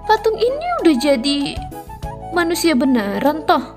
patung 0.04 0.34
ini 0.34 0.66
udah 0.84 0.94
jadi 0.98 1.67
manusia 2.38 2.78
beneran 2.78 3.42
toh 3.42 3.74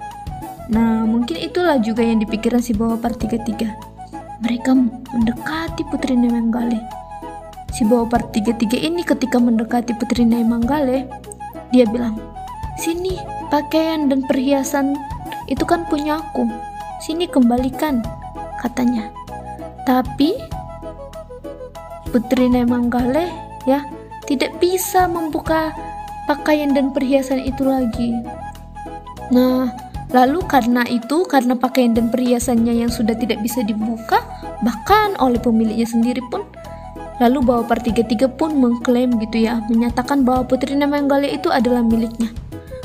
nah 0.69 1.01
mungkin 1.09 1.41
itulah 1.41 1.81
juga 1.81 2.05
yang 2.05 2.21
dipikiran 2.21 2.61
si 2.61 2.77
bawa 2.77 3.01
part 3.01 3.17
33 3.17 4.45
mereka 4.45 4.77
mendekati 4.77 5.81
Putri 5.89 6.13
Nemanggale 6.13 6.77
si 7.73 7.81
bawa 7.89 8.05
part 8.05 8.29
33 8.29 8.77
ini 8.77 9.01
ketika 9.01 9.41
mendekati 9.41 9.97
Putri 9.97 10.29
Nemanggale 10.29 11.09
dia 11.73 11.89
bilang 11.89 12.21
sini 12.77 13.41
Pakaian 13.51 14.07
dan 14.07 14.23
perhiasan 14.23 14.95
itu 15.51 15.67
kan 15.67 15.83
punya 15.91 16.23
aku. 16.23 16.47
Sini 17.03 17.27
kembalikan, 17.27 17.99
katanya. 18.63 19.11
Tapi 19.83 20.39
Putri 22.15 22.47
Nemanggale 22.47 23.27
ya 23.67 23.83
tidak 24.23 24.55
bisa 24.63 25.11
membuka 25.11 25.75
pakaian 26.31 26.71
dan 26.71 26.95
perhiasan 26.95 27.43
itu 27.43 27.67
lagi. 27.67 28.15
Nah, 29.31 29.71
lalu 30.11 30.43
karena 30.45 30.83
itu, 30.91 31.23
karena 31.25 31.55
pakaian 31.55 31.95
dan 31.95 32.11
perhiasannya 32.11 32.83
yang 32.83 32.91
sudah 32.91 33.15
tidak 33.15 33.39
bisa 33.39 33.63
dibuka, 33.63 34.19
bahkan 34.61 35.15
oleh 35.23 35.39
pemiliknya 35.39 35.87
sendiri 35.87 36.19
pun, 36.27 36.43
lalu 37.23 37.39
bahwa 37.41 37.63
per 37.65 37.79
tiga 37.81 38.27
pun 38.27 38.59
mengklaim 38.59 39.15
gitu 39.23 39.47
ya, 39.47 39.63
menyatakan 39.71 40.27
bahwa 40.27 40.43
Putri 40.43 40.75
Nemanggale 40.75 41.31
itu 41.31 41.47
adalah 41.47 41.81
miliknya 41.81 42.29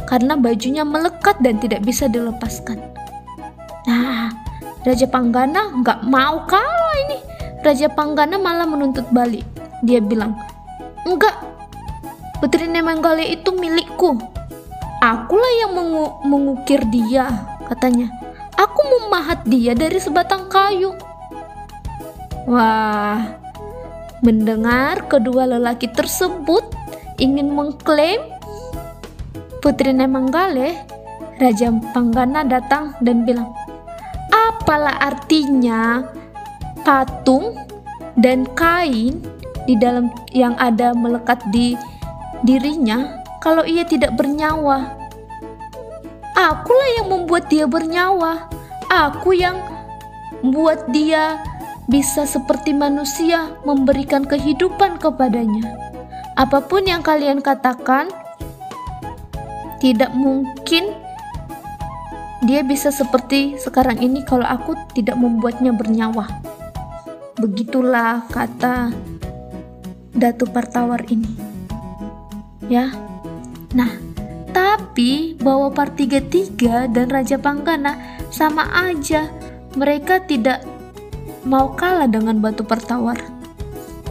karena 0.07 0.39
bajunya 0.39 0.87
melekat 0.87 1.37
dan 1.43 1.59
tidak 1.59 1.83
bisa 1.83 2.07
dilepaskan. 2.07 2.79
Nah, 3.91 4.31
Raja 4.87 5.07
Panggana 5.11 5.83
nggak 5.83 6.07
mau 6.07 6.47
kalah 6.47 6.95
ini. 7.11 7.19
Raja 7.67 7.91
Panggana 7.91 8.39
malah 8.39 8.65
menuntut 8.65 9.05
balik. 9.11 9.43
Dia 9.83 9.99
bilang, 9.99 10.39
enggak, 11.03 11.35
Putri 12.39 12.71
Nemanggale 12.71 13.27
itu 13.35 13.51
milikku. 13.51 14.17
Akulah 15.07 15.53
yang 15.63 15.71
mengu 15.79 16.19
mengukir 16.27 16.83
dia, 16.91 17.31
katanya. 17.71 18.11
Aku 18.59 18.83
memahat 18.83 19.47
dia 19.47 19.71
dari 19.71 20.03
sebatang 20.03 20.51
kayu. 20.51 20.91
Wah, 22.51 23.23
mendengar 24.19 25.07
kedua 25.07 25.47
lelaki 25.47 25.87
tersebut 25.95 26.67
ingin 27.23 27.55
mengklaim 27.55 28.19
Putri 29.63 29.95
Nemanggale, 29.95 30.75
Raja 31.39 31.71
Panggana 31.95 32.43
datang 32.43 32.99
dan 32.99 33.23
bilang, 33.23 33.55
"Apalah 34.35 35.07
artinya 35.07 36.03
patung 36.83 37.55
dan 38.19 38.43
kain 38.59 39.23
di 39.71 39.79
dalam 39.79 40.11
yang 40.35 40.59
ada 40.59 40.99
melekat 40.99 41.39
di 41.55 41.79
dirinya 42.43 43.16
kalau 43.47 43.63
ia 43.63 43.87
tidak 43.87 44.19
bernyawa? 44.19 44.99
Akulah 46.35 46.91
yang 46.99 47.07
membuat 47.15 47.47
dia 47.47 47.71
bernyawa. 47.71 48.51
Aku 48.91 49.39
yang 49.39 49.63
membuat 50.43 50.91
dia 50.91 51.39
bisa 51.87 52.27
seperti 52.27 52.75
manusia 52.75 53.55
memberikan 53.63 54.27
kehidupan 54.27 54.99
kepadanya. 54.99 55.63
Apa 56.35 56.59
pun 56.67 56.91
yang 56.91 57.07
kalian 57.07 57.39
katakan, 57.39 58.11
tidak 59.79 60.11
mungkin 60.11 60.91
dia 62.43 62.67
bisa 62.67 62.91
seperti 62.91 63.55
sekarang 63.63 64.03
ini 64.03 64.27
kalau 64.27 64.43
aku 64.43 64.75
tidak 64.91 65.15
membuatnya 65.15 65.71
bernyawa. 65.71 66.27
Begitulah 67.39 68.27
kata 68.27 68.91
Datu 70.11 70.51
Partawar 70.51 71.07
ini. 71.07 71.31
Ya. 72.67 73.06
Nah, 73.75 73.91
tapi 74.55 75.37
bahwa 75.41 75.73
Partiga 75.73 76.23
Tiga 76.23 76.87
dan 76.87 77.11
Raja 77.11 77.41
Panggana 77.41 78.23
sama 78.31 78.69
aja. 78.73 79.29
Mereka 79.77 80.25
tidak 80.25 80.65
mau 81.45 81.77
kalah 81.77 82.09
dengan 82.09 82.41
Batu 82.41 82.65
Pertawar. 82.65 83.21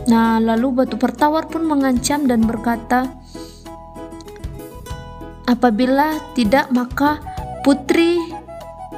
Nah, 0.06 0.38
lalu 0.38 0.86
Batu 0.86 0.96
Pertawar 1.02 1.50
pun 1.50 1.66
mengancam 1.66 2.30
dan 2.30 2.46
berkata, 2.46 3.10
Apabila 5.46 6.18
tidak, 6.34 6.74
maka 6.74 7.22
putri 7.62 8.18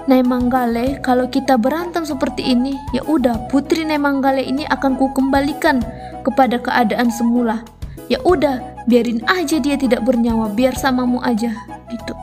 Naimanggale, 0.07 1.03
kalau 1.03 1.27
kita 1.27 1.59
berantem 1.59 2.07
seperti 2.07 2.55
ini, 2.55 2.71
ya 2.95 3.03
udah 3.03 3.51
putri 3.51 3.83
Naimanggale 3.83 4.39
ini 4.39 4.63
akan 4.63 4.95
ku 4.95 5.11
kembalikan 5.11 5.83
kepada 6.23 6.55
keadaan 6.63 7.11
semula. 7.11 7.67
Ya 8.07 8.23
udah, 8.23 8.83
biarin 8.87 9.19
aja 9.27 9.59
dia 9.59 9.75
tidak 9.75 10.07
bernyawa, 10.07 10.47
biar 10.55 10.71
samamu 10.79 11.19
aja 11.19 11.51
gitu. 11.91 12.13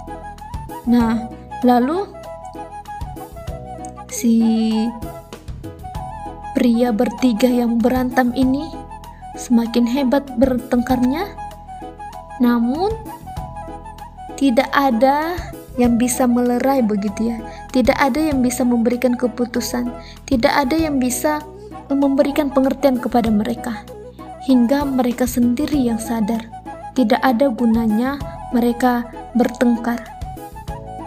Nah, 0.88 1.28
lalu 1.60 2.08
si 4.08 4.40
pria 6.56 6.88
bertiga 6.94 7.50
yang 7.50 7.76
berantem 7.76 8.32
ini 8.32 8.72
semakin 9.36 9.84
hebat 9.84 10.24
bertengkarnya. 10.40 11.28
Namun 12.40 12.94
tidak 14.40 14.68
ada 14.72 15.36
yang 15.76 15.98
bisa 15.98 16.24
melerai 16.24 16.80
begitu 16.80 17.34
ya. 17.34 17.38
Tidak 17.74 17.98
ada 17.98 18.18
yang 18.22 18.40
bisa 18.40 18.62
memberikan 18.62 19.18
keputusan, 19.18 19.90
tidak 20.24 20.54
ada 20.54 20.78
yang 20.78 21.02
bisa 21.02 21.42
memberikan 21.90 22.48
pengertian 22.48 22.96
kepada 22.96 23.28
mereka. 23.28 23.84
Hingga 24.44 24.84
mereka 24.84 25.24
sendiri 25.24 25.88
yang 25.88 25.96
sadar, 25.96 26.44
tidak 26.92 27.16
ada 27.24 27.48
gunanya 27.48 28.20
mereka 28.52 29.08
bertengkar. 29.32 30.04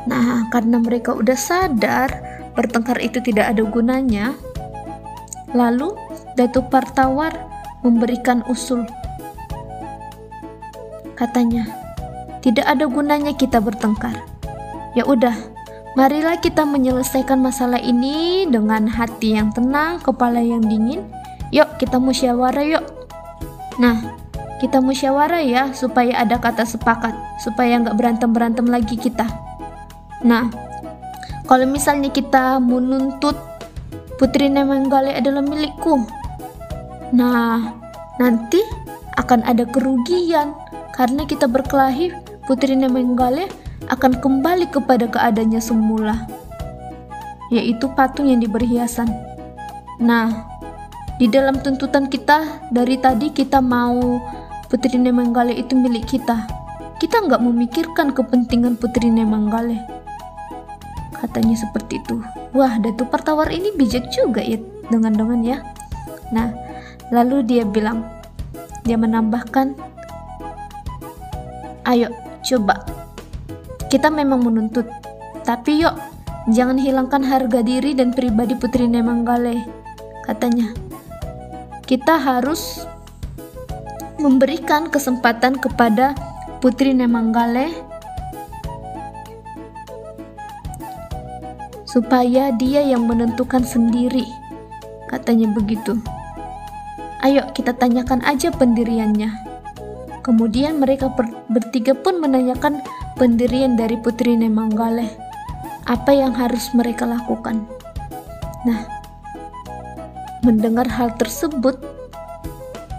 Nah, 0.09 0.49
karena 0.49 0.81
mereka 0.81 1.13
udah 1.13 1.37
sadar 1.37 2.09
bertengkar 2.57 2.97
itu 2.97 3.21
tidak 3.21 3.53
ada 3.53 3.61
gunanya, 3.61 4.33
lalu 5.53 5.93
Datuk 6.33 6.73
Partawar 6.73 7.29
memberikan 7.85 8.41
usul. 8.49 8.89
Katanya, 11.13 11.69
tidak 12.41 12.65
ada 12.65 12.89
gunanya 12.89 13.37
kita 13.37 13.61
bertengkar. 13.61 14.17
Ya 14.97 15.05
udah, 15.05 15.37
marilah 15.93 16.41
kita 16.41 16.65
menyelesaikan 16.65 17.37
masalah 17.37 17.77
ini 17.77 18.49
dengan 18.49 18.89
hati 18.89 19.37
yang 19.37 19.53
tenang, 19.53 20.01
kepala 20.01 20.41
yang 20.41 20.65
dingin. 20.65 21.05
Yuk, 21.53 21.77
kita 21.77 22.01
musyawarah 22.01 22.65
yuk. 22.65 22.96
Nah, 23.77 24.17
kita 24.57 24.81
musyawarah 24.81 25.45
ya 25.45 25.69
supaya 25.77 26.17
ada 26.17 26.41
kata 26.41 26.65
sepakat, 26.65 27.13
supaya 27.45 27.77
nggak 27.77 27.93
berantem-berantem 27.93 28.65
lagi 28.65 28.97
kita. 28.97 29.29
Nah, 30.25 30.49
kalau 31.45 31.69
misalnya 31.69 32.09
kita 32.09 32.57
menuntut 32.57 33.37
Putri 34.17 34.49
Nemenggale 34.49 35.13
adalah 35.13 35.45
milikku, 35.45 36.01
nah 37.13 37.69
nanti 38.17 38.57
akan 39.13 39.45
ada 39.45 39.61
kerugian 39.69 40.57
karena 40.97 41.21
kita 41.29 41.45
berkelahi 41.45 42.09
Putri 42.49 42.73
Nemenggale 42.73 43.45
akan 43.93 44.17
kembali 44.17 44.73
kepada 44.73 45.05
keadaannya 45.05 45.61
semula, 45.61 46.25
yaitu 47.53 47.85
patung 47.93 48.25
yang 48.25 48.41
diberi 48.41 48.65
hiasan. 48.65 49.05
Nah, 50.01 50.56
di 51.17 51.25
dalam 51.25 51.57
tuntutan 51.57 52.05
kita 52.05 52.69
dari 52.69 53.01
tadi 53.01 53.33
kita 53.33 53.57
mau 53.57 54.21
Putri 54.69 55.01
Nemenggale 55.01 55.57
itu 55.57 55.73
milik 55.73 56.05
kita. 56.05 56.45
Kita 57.01 57.25
nggak 57.25 57.41
memikirkan 57.41 58.13
kepentingan 58.13 58.77
Putri 58.77 59.09
Nemenggale. 59.09 59.81
Katanya 61.17 61.57
seperti 61.57 61.97
itu. 61.97 62.21
Wah, 62.53 62.77
Datu 62.77 63.09
Partawar 63.09 63.49
ini 63.49 63.73
bijak 63.73 64.13
juga 64.13 64.45
ya 64.45 64.61
dengan-dengan 64.93 65.41
ya. 65.41 65.57
Nah, 66.29 66.53
lalu 67.09 67.41
dia 67.41 67.63
bilang, 67.65 68.05
dia 68.85 68.99
menambahkan, 68.99 69.73
ayo 71.89 72.13
Coba, 72.47 72.79
kita 73.91 74.07
memang 74.07 74.39
menuntut, 74.39 74.87
tapi 75.43 75.83
yuk, 75.83 75.99
jangan 76.47 76.79
hilangkan 76.79 77.19
harga 77.19 77.59
diri 77.59 77.91
dan 77.91 78.15
pribadi 78.15 78.55
Putri 78.55 78.87
Nemanggale, 78.87 79.67
katanya. 80.23 80.86
Kita 81.87 82.19
harus 82.19 82.83
memberikan 84.19 84.91
kesempatan 84.91 85.55
kepada 85.55 86.11
Putri 86.59 86.91
Nemanggale 86.91 87.71
supaya 91.87 92.51
dia 92.59 92.83
yang 92.83 93.07
menentukan 93.07 93.63
sendiri, 93.63 94.27
katanya 95.07 95.47
begitu. 95.55 95.95
Ayo 97.23 97.47
kita 97.55 97.71
tanyakan 97.71 98.19
aja 98.27 98.51
pendiriannya. 98.51 99.31
Kemudian 100.27 100.83
mereka 100.83 101.07
bertiga 101.47 101.95
pun 101.95 102.19
menanyakan 102.19 102.83
pendirian 103.15 103.79
dari 103.79 103.95
Putri 103.95 104.35
Nemanggale. 104.35 105.07
Apa 105.87 106.11
yang 106.11 106.35
harus 106.35 106.67
mereka 106.75 107.07
lakukan? 107.07 107.63
Nah, 108.67 108.96
mendengar 110.45 110.85
hal 110.89 111.13
tersebut, 111.17 111.79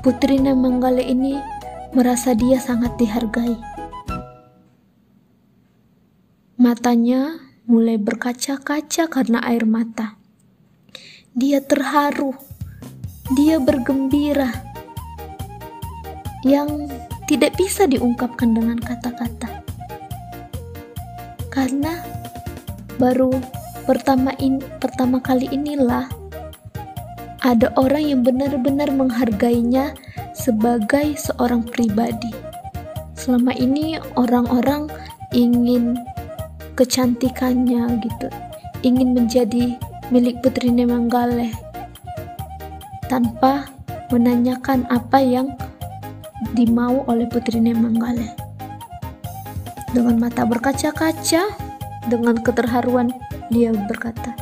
Putri 0.03 0.38
Nemanggale 0.38 1.03
ini 1.03 1.37
merasa 1.92 2.33
dia 2.33 2.62
sangat 2.62 2.96
dihargai. 2.96 3.57
Matanya 6.59 7.38
mulai 7.70 8.01
berkaca-kaca 8.01 9.07
karena 9.07 9.38
air 9.46 9.62
mata. 9.62 10.18
Dia 11.37 11.62
terharu, 11.62 12.35
dia 13.38 13.62
bergembira. 13.62 14.51
Yang 16.42 16.90
tidak 17.29 17.55
bisa 17.61 17.85
diungkapkan 17.85 18.57
dengan 18.57 18.81
kata-kata. 18.81 19.62
Karena 21.53 22.01
baru 22.96 23.31
pertama 23.85 24.35
in, 24.42 24.59
pertama 24.83 25.20
kali 25.22 25.46
inilah 25.53 26.09
ada 27.49 27.73
orang 27.81 28.05
yang 28.05 28.21
benar-benar 28.21 28.93
menghargainya 28.93 29.97
sebagai 30.37 31.17
seorang 31.17 31.65
pribadi. 31.65 32.29
Selama 33.17 33.57
ini 33.57 33.97
orang-orang 34.21 34.93
ingin 35.33 35.97
kecantikannya 36.77 38.05
gitu, 38.05 38.29
ingin 38.85 39.17
menjadi 39.17 39.81
milik 40.13 40.45
Putri 40.45 40.69
Nemanggale 40.69 41.49
tanpa 43.09 43.65
menanyakan 44.13 44.85
apa 44.93 45.17
yang 45.17 45.49
dimau 46.53 47.01
oleh 47.09 47.25
Putri 47.33 47.65
Nemanggale. 47.65 48.29
Dengan 49.97 50.21
mata 50.21 50.45
berkaca-kaca, 50.45 51.49
dengan 52.13 52.37
keterharuan, 52.45 53.09
dia 53.49 53.73
berkata, 53.73 54.37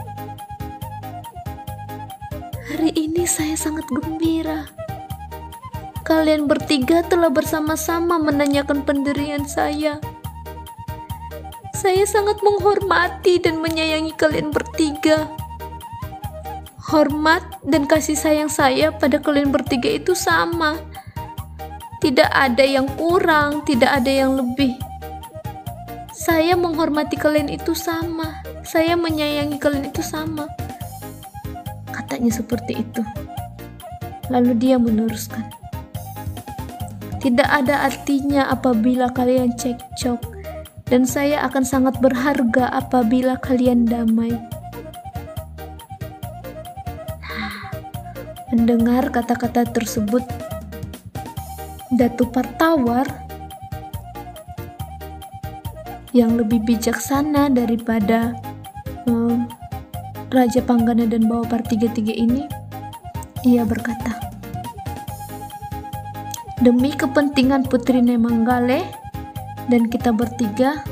saya 3.37 3.53
sangat 3.53 3.85
gembira. 3.93 4.65
Kalian 6.09 6.49
bertiga 6.49 7.05
telah 7.05 7.29
bersama-sama 7.29 8.17
menanyakan 8.17 8.81
pendirian 8.81 9.45
saya. 9.45 10.01
Saya 11.77 12.09
sangat 12.09 12.41
menghormati 12.41 13.37
dan 13.37 13.61
menyayangi 13.61 14.17
kalian 14.17 14.57
bertiga. 14.57 15.29
Hormat 16.89 17.61
dan 17.61 17.85
kasih 17.85 18.17
sayang 18.17 18.49
saya 18.49 18.89
pada 18.89 19.21
kalian 19.21 19.53
bertiga 19.53 20.01
itu 20.01 20.17
sama 20.17 20.81
tidak 22.01 22.33
ada 22.33 22.65
yang 22.65 22.89
kurang, 22.97 23.61
tidak 23.69 24.01
ada 24.01 24.09
yang 24.09 24.33
lebih. 24.33 24.81
Saya 26.17 26.57
menghormati 26.57 27.21
kalian 27.21 27.53
itu 27.53 27.77
sama. 27.77 28.41
Saya 28.65 28.97
menyayangi 28.97 29.61
kalian 29.61 29.93
itu 29.93 30.01
sama. 30.01 30.49
Katanya 32.17 32.33
seperti 32.33 32.81
itu. 32.81 33.05
Lalu 34.33 34.57
dia 34.57 34.81
meneruskan. 34.81 35.53
Tidak 37.21 37.45
ada 37.45 37.85
artinya 37.85 38.49
apabila 38.49 39.13
kalian 39.13 39.53
cekcok 39.53 40.25
dan 40.89 41.05
saya 41.05 41.45
akan 41.45 41.61
sangat 41.61 42.01
berharga 42.01 42.73
apabila 42.73 43.37
kalian 43.37 43.85
damai. 43.85 44.33
Mendengar 48.49 49.13
kata-kata 49.13 49.69
tersebut, 49.77 50.25
Datu 52.01 52.33
Partawar 52.33 53.05
yang 56.17 56.41
lebih 56.41 56.65
bijaksana 56.65 57.53
daripada 57.53 58.33
um, 59.05 59.45
Raja 60.27 60.59
Panggana 60.59 61.07
dan 61.07 61.31
Bawa 61.31 61.47
Tiga-Tiga 61.47 62.11
ini, 62.11 62.43
ia 63.47 63.63
berkata, 63.63 64.19
Demi 66.59 66.91
kepentingan 66.91 67.71
Putri 67.71 68.03
Nemanggale 68.03 68.83
dan 69.71 69.87
kita 69.87 70.11
bertiga, 70.11 70.83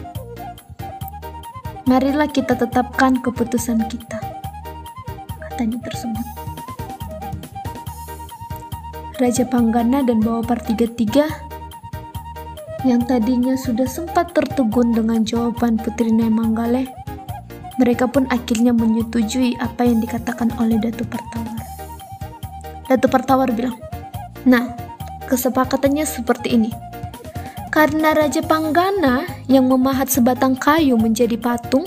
marilah 1.91 2.31
kita 2.31 2.55
tetapkan 2.55 3.19
keputusan 3.19 3.83
kita. 3.91 4.23
Katanya 5.51 5.83
tersebut. 5.83 6.27
Raja 9.19 9.45
Panggana 9.51 10.07
dan 10.07 10.23
Bawa 10.23 10.47
Tiga 10.95 11.27
yang 12.87 13.03
tadinya 13.03 13.59
sudah 13.59 13.89
sempat 13.91 14.31
tertegun 14.31 14.95
dengan 14.95 15.27
jawaban 15.27 15.81
Putri 15.81 16.13
Nemanggale, 16.13 17.04
mereka 17.77 18.07
pun 18.07 18.29
akhirnya 18.31 18.71
menyetujui 18.71 19.59
apa 19.59 19.83
yang 19.87 19.99
dikatakan 19.99 20.55
oleh 20.63 20.79
Datu 20.79 21.03
Pertawar. 21.07 21.59
Datu 22.87 23.07
Pertawar 23.11 23.49
bilang, 23.51 23.77
Nah, 24.45 24.77
kesepakatannya 25.27 26.05
seperti 26.05 26.55
ini. 26.55 26.71
Karena 27.73 28.15
Raja 28.15 28.39
Panggana 28.45 29.27
yang 29.51 29.67
memahat 29.67 30.07
sebatang 30.07 30.55
kayu 30.55 30.95
menjadi 30.95 31.35
patung, 31.35 31.83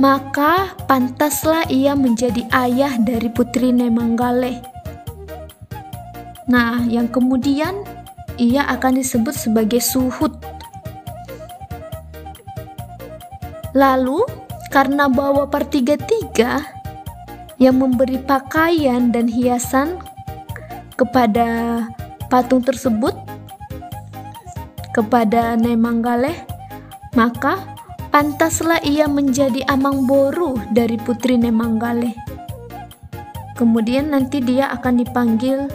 maka 0.00 0.72
pantaslah 0.88 1.68
ia 1.68 1.92
menjadi 1.92 2.48
ayah 2.52 2.96
dari 2.96 3.28
Putri 3.28 3.72
Nemanggale 3.72 4.76
Nah, 6.46 6.78
yang 6.86 7.10
kemudian 7.10 7.82
ia 8.38 8.62
akan 8.70 9.02
disebut 9.02 9.34
sebagai 9.34 9.82
suhud. 9.82 10.30
Lalu 13.74 14.22
karena 14.76 15.08
bawa 15.08 15.48
par 15.48 15.64
tiga 15.72 15.96
tiga 15.96 16.60
yang 17.56 17.80
memberi 17.80 18.20
pakaian 18.20 19.08
dan 19.08 19.24
hiasan 19.24 19.96
kepada 21.00 21.80
patung 22.28 22.60
tersebut 22.60 23.16
kepada 24.92 25.56
Nemanggale 25.56 26.36
maka 27.16 27.56
pantaslah 28.12 28.84
ia 28.84 29.08
menjadi 29.08 29.64
amang 29.72 30.04
boru 30.04 30.60
dari 30.76 31.00
putri 31.00 31.40
Nemanggale 31.40 32.12
kemudian 33.56 34.12
nanti 34.12 34.44
dia 34.44 34.68
akan 34.76 35.00
dipanggil 35.00 35.72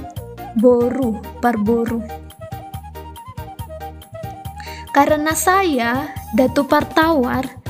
Boru 0.51 1.15
Parboru. 1.39 2.03
Karena 4.91 5.31
saya 5.31 6.11
Datu 6.35 6.67
Partawar 6.67 7.60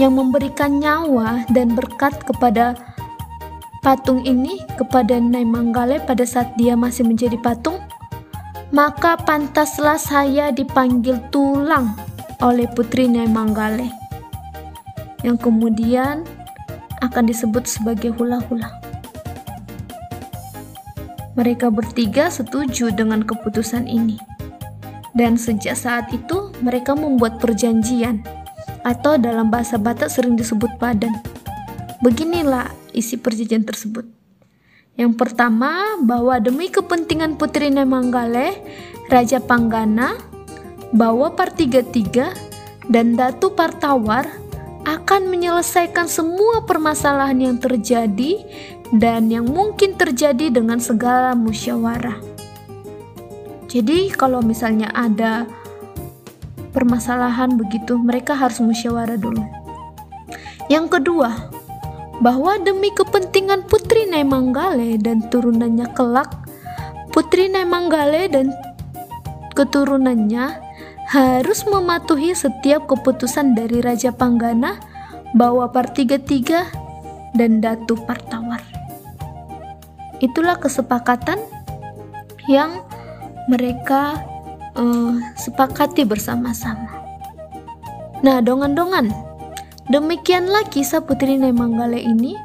yang 0.00 0.16
memberikan 0.16 0.80
nyawa 0.80 1.44
dan 1.52 1.76
berkat 1.76 2.16
kepada 2.24 2.72
patung 3.84 4.24
ini 4.24 4.64
kepada 4.80 5.20
Nai 5.20 5.44
Manggale 5.44 6.00
pada 6.00 6.24
saat 6.24 6.56
dia 6.56 6.72
masih 6.72 7.04
menjadi 7.04 7.36
patung, 7.36 7.76
maka 8.72 9.20
pantaslah 9.20 10.00
saya 10.00 10.48
dipanggil 10.56 11.20
tulang 11.28 11.92
oleh 12.40 12.64
putri 12.72 13.12
Nai 13.12 13.28
Manggale 13.28 13.92
yang 15.20 15.36
kemudian 15.36 16.24
akan 17.04 17.28
disebut 17.28 17.68
sebagai 17.68 18.16
hula-hula. 18.16 18.80
Mereka 21.36 21.68
bertiga 21.68 22.32
setuju 22.32 22.88
dengan 22.92 23.20
keputusan 23.24 23.84
ini. 23.84 24.16
Dan 25.10 25.34
sejak 25.34 25.74
saat 25.74 26.06
itu 26.14 26.54
mereka 26.62 26.94
membuat 26.94 27.42
perjanjian 27.42 28.22
atau 28.82 29.20
dalam 29.20 29.52
bahasa 29.52 29.76
Batak 29.76 30.08
sering 30.08 30.36
disebut 30.36 30.76
padan. 30.80 31.12
Beginilah 32.00 32.72
isi 32.96 33.20
perjanjian 33.20 33.64
tersebut. 33.64 34.08
Yang 34.96 35.16
pertama, 35.16 35.96
bahwa 36.00 36.36
demi 36.40 36.68
kepentingan 36.68 37.40
Putri 37.40 37.72
Nemanggale, 37.72 38.60
Raja 39.08 39.40
Panggana, 39.40 40.16
bahwa 40.92 41.32
Partiga-tiga 41.32 42.34
dan 42.90 43.14
Datu 43.14 43.54
Partawar 43.54 44.26
akan 44.84 45.28
menyelesaikan 45.28 46.08
semua 46.08 46.64
permasalahan 46.64 47.52
yang 47.52 47.56
terjadi 47.60 48.42
dan 48.90 49.30
yang 49.30 49.46
mungkin 49.46 49.94
terjadi 49.94 50.50
dengan 50.50 50.82
segala 50.82 51.36
musyawarah. 51.38 52.18
Jadi 53.70 54.10
kalau 54.10 54.42
misalnya 54.42 54.90
ada 54.90 55.46
permasalahan 56.70 57.54
begitu, 57.58 57.98
mereka 57.98 58.32
harus 58.38 58.62
musyawarah 58.62 59.18
dulu. 59.18 59.42
Yang 60.70 60.98
kedua, 60.98 61.50
bahwa 62.22 62.60
demi 62.62 62.94
kepentingan 62.94 63.66
Putri 63.66 64.06
Naimanggale 64.06 65.00
dan 65.02 65.26
turunannya 65.26 65.90
kelak, 65.96 66.30
Putri 67.10 67.50
Naimanggale 67.50 68.30
dan 68.30 68.54
keturunannya 69.58 70.70
harus 71.10 71.66
mematuhi 71.66 72.38
setiap 72.38 72.86
keputusan 72.86 73.58
dari 73.58 73.82
Raja 73.82 74.14
Panggana 74.14 74.78
bahwa 75.34 75.66
Partiga-tiga 75.74 76.70
dan 77.34 77.58
Datu 77.58 77.98
Partawar. 78.06 78.62
Itulah 80.22 80.60
kesepakatan 80.60 81.40
yang 82.46 82.84
mereka 83.50 84.22
uh, 84.76 85.14
sepakati 85.38 86.04
bersama-sama. 86.04 87.00
Nah, 88.20 88.44
dongan-dongan, 88.44 89.08
demikianlah 89.88 90.68
kisah 90.68 91.00
Putri 91.00 91.40
Nemanggale 91.40 92.02
ini 92.04 92.36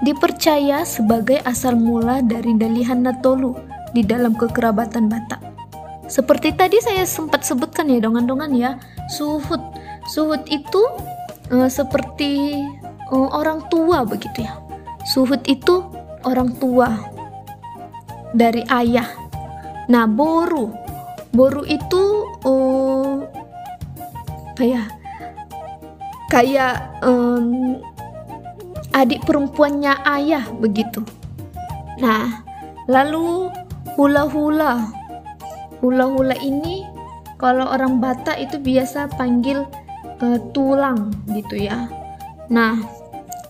dipercaya 0.00 0.82
sebagai 0.88 1.38
asal 1.44 1.76
mula 1.76 2.24
dari 2.24 2.56
Dalihan 2.56 3.04
Natolu 3.04 3.54
di 3.92 4.00
dalam 4.00 4.32
kekerabatan 4.32 5.06
Batak. 5.06 5.40
Seperti 6.10 6.56
tadi 6.56 6.82
saya 6.82 7.06
sempat 7.06 7.46
sebutkan 7.46 7.86
ya 7.86 8.02
dongan-dongan 8.02 8.50
ya, 8.56 8.70
suhut. 9.06 9.62
Suhut 10.10 10.42
itu 10.50 10.82
uh, 11.54 11.70
seperti 11.70 12.58
uh, 13.14 13.30
orang 13.30 13.62
tua 13.70 14.02
begitu 14.02 14.42
ya. 14.42 14.58
Suhut 15.06 15.44
itu 15.46 15.86
orang 16.26 16.56
tua 16.58 16.96
dari 18.34 18.66
ayah. 18.72 19.19
Nah, 19.90 20.06
boru. 20.06 20.70
Boru 21.34 21.66
itu 21.66 22.30
apa 22.46 24.62
ya? 24.62 24.86
Kayak 26.30 27.02
um, 27.02 27.74
adik 28.94 29.26
perempuannya 29.26 29.98
ayah 30.06 30.46
begitu. 30.62 31.02
Nah, 31.98 32.46
lalu 32.86 33.50
hula-hula. 33.98 34.94
Hula-hula 35.82 36.38
ini 36.38 36.86
kalau 37.40 37.66
orang 37.66 37.98
Batak 37.98 38.36
itu 38.36 38.60
biasa 38.60 39.10
panggil 39.16 39.64
uh, 40.22 40.38
tulang 40.54 41.10
gitu 41.34 41.66
ya. 41.66 41.90
Nah, 42.46 42.78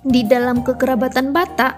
di 0.07 0.25
dalam 0.25 0.65
kekerabatan 0.65 1.37
Batak 1.37 1.77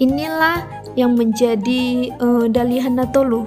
inilah 0.00 0.64
yang 0.96 1.18
menjadi 1.18 2.14
uh, 2.22 2.46
dalihan 2.48 2.96
Natolu. 2.96 3.44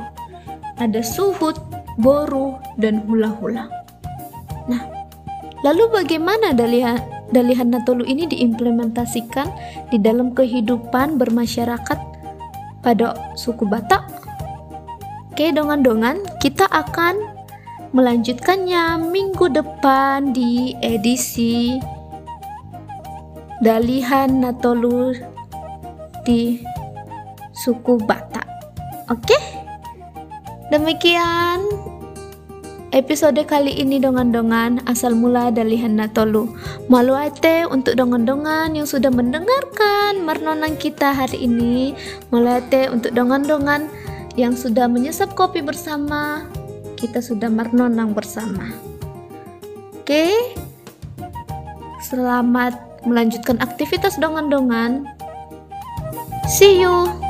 Ada 0.75 0.99
suhut, 0.99 1.55
boru, 1.95 2.59
dan 2.75 3.03
hula-hula. 3.07 3.71
Nah, 4.67 4.81
lalu 5.63 5.87
bagaimana 5.91 6.51
dalihan 6.51 6.99
dalihan 7.31 7.71
Natolu 7.71 8.05
ini 8.05 8.29
diimplementasikan 8.29 9.49
di 9.89 9.97
dalam 9.97 10.35
kehidupan 10.35 11.15
bermasyarakat 11.15 11.99
pada 12.83 13.15
suku 13.39 13.65
Batak? 13.65 14.03
Oke, 15.35 15.51
dongan-dongan, 15.51 16.23
kita 16.39 16.63
akan 16.71 17.19
melanjutkannya 17.91 18.99
minggu 19.11 19.51
depan 19.51 20.31
di 20.35 20.75
edisi 20.79 21.79
Dalihan 23.63 24.43
Natolu 24.43 25.15
di 26.27 26.59
suku 27.55 27.99
Batak. 28.03 28.43
Oke? 29.07 29.54
Demikian 30.75 31.63
episode 32.91 33.39
kali 33.47 33.79
ini 33.79 33.95
dongan-dongan 33.95 34.83
asal 34.91 35.15
mula 35.15 35.47
dari 35.47 35.79
Hana 35.79 36.11
Tolu. 36.11 36.51
Malu 36.91 37.15
ate 37.15 37.63
untuk 37.63 37.95
dongan-dongan 37.95 38.75
yang 38.75 38.83
sudah 38.83 39.07
mendengarkan 39.07 40.19
marnonang 40.19 40.75
kita 40.75 41.15
hari 41.15 41.47
ini. 41.47 41.95
Malu 42.27 42.59
ate 42.59 42.91
untuk 42.91 43.15
dongan-dongan 43.15 43.87
yang 44.35 44.51
sudah 44.51 44.91
menyesap 44.91 45.31
kopi 45.31 45.63
bersama. 45.63 46.43
Kita 46.99 47.23
sudah 47.23 47.47
marnonang 47.47 48.11
bersama. 48.11 48.67
Oke? 49.95 50.27
Selamat 52.03 52.75
melanjutkan 53.07 53.63
aktivitas 53.63 54.19
dongan-dongan. 54.19 55.07
See 56.51 56.83
you. 56.83 57.24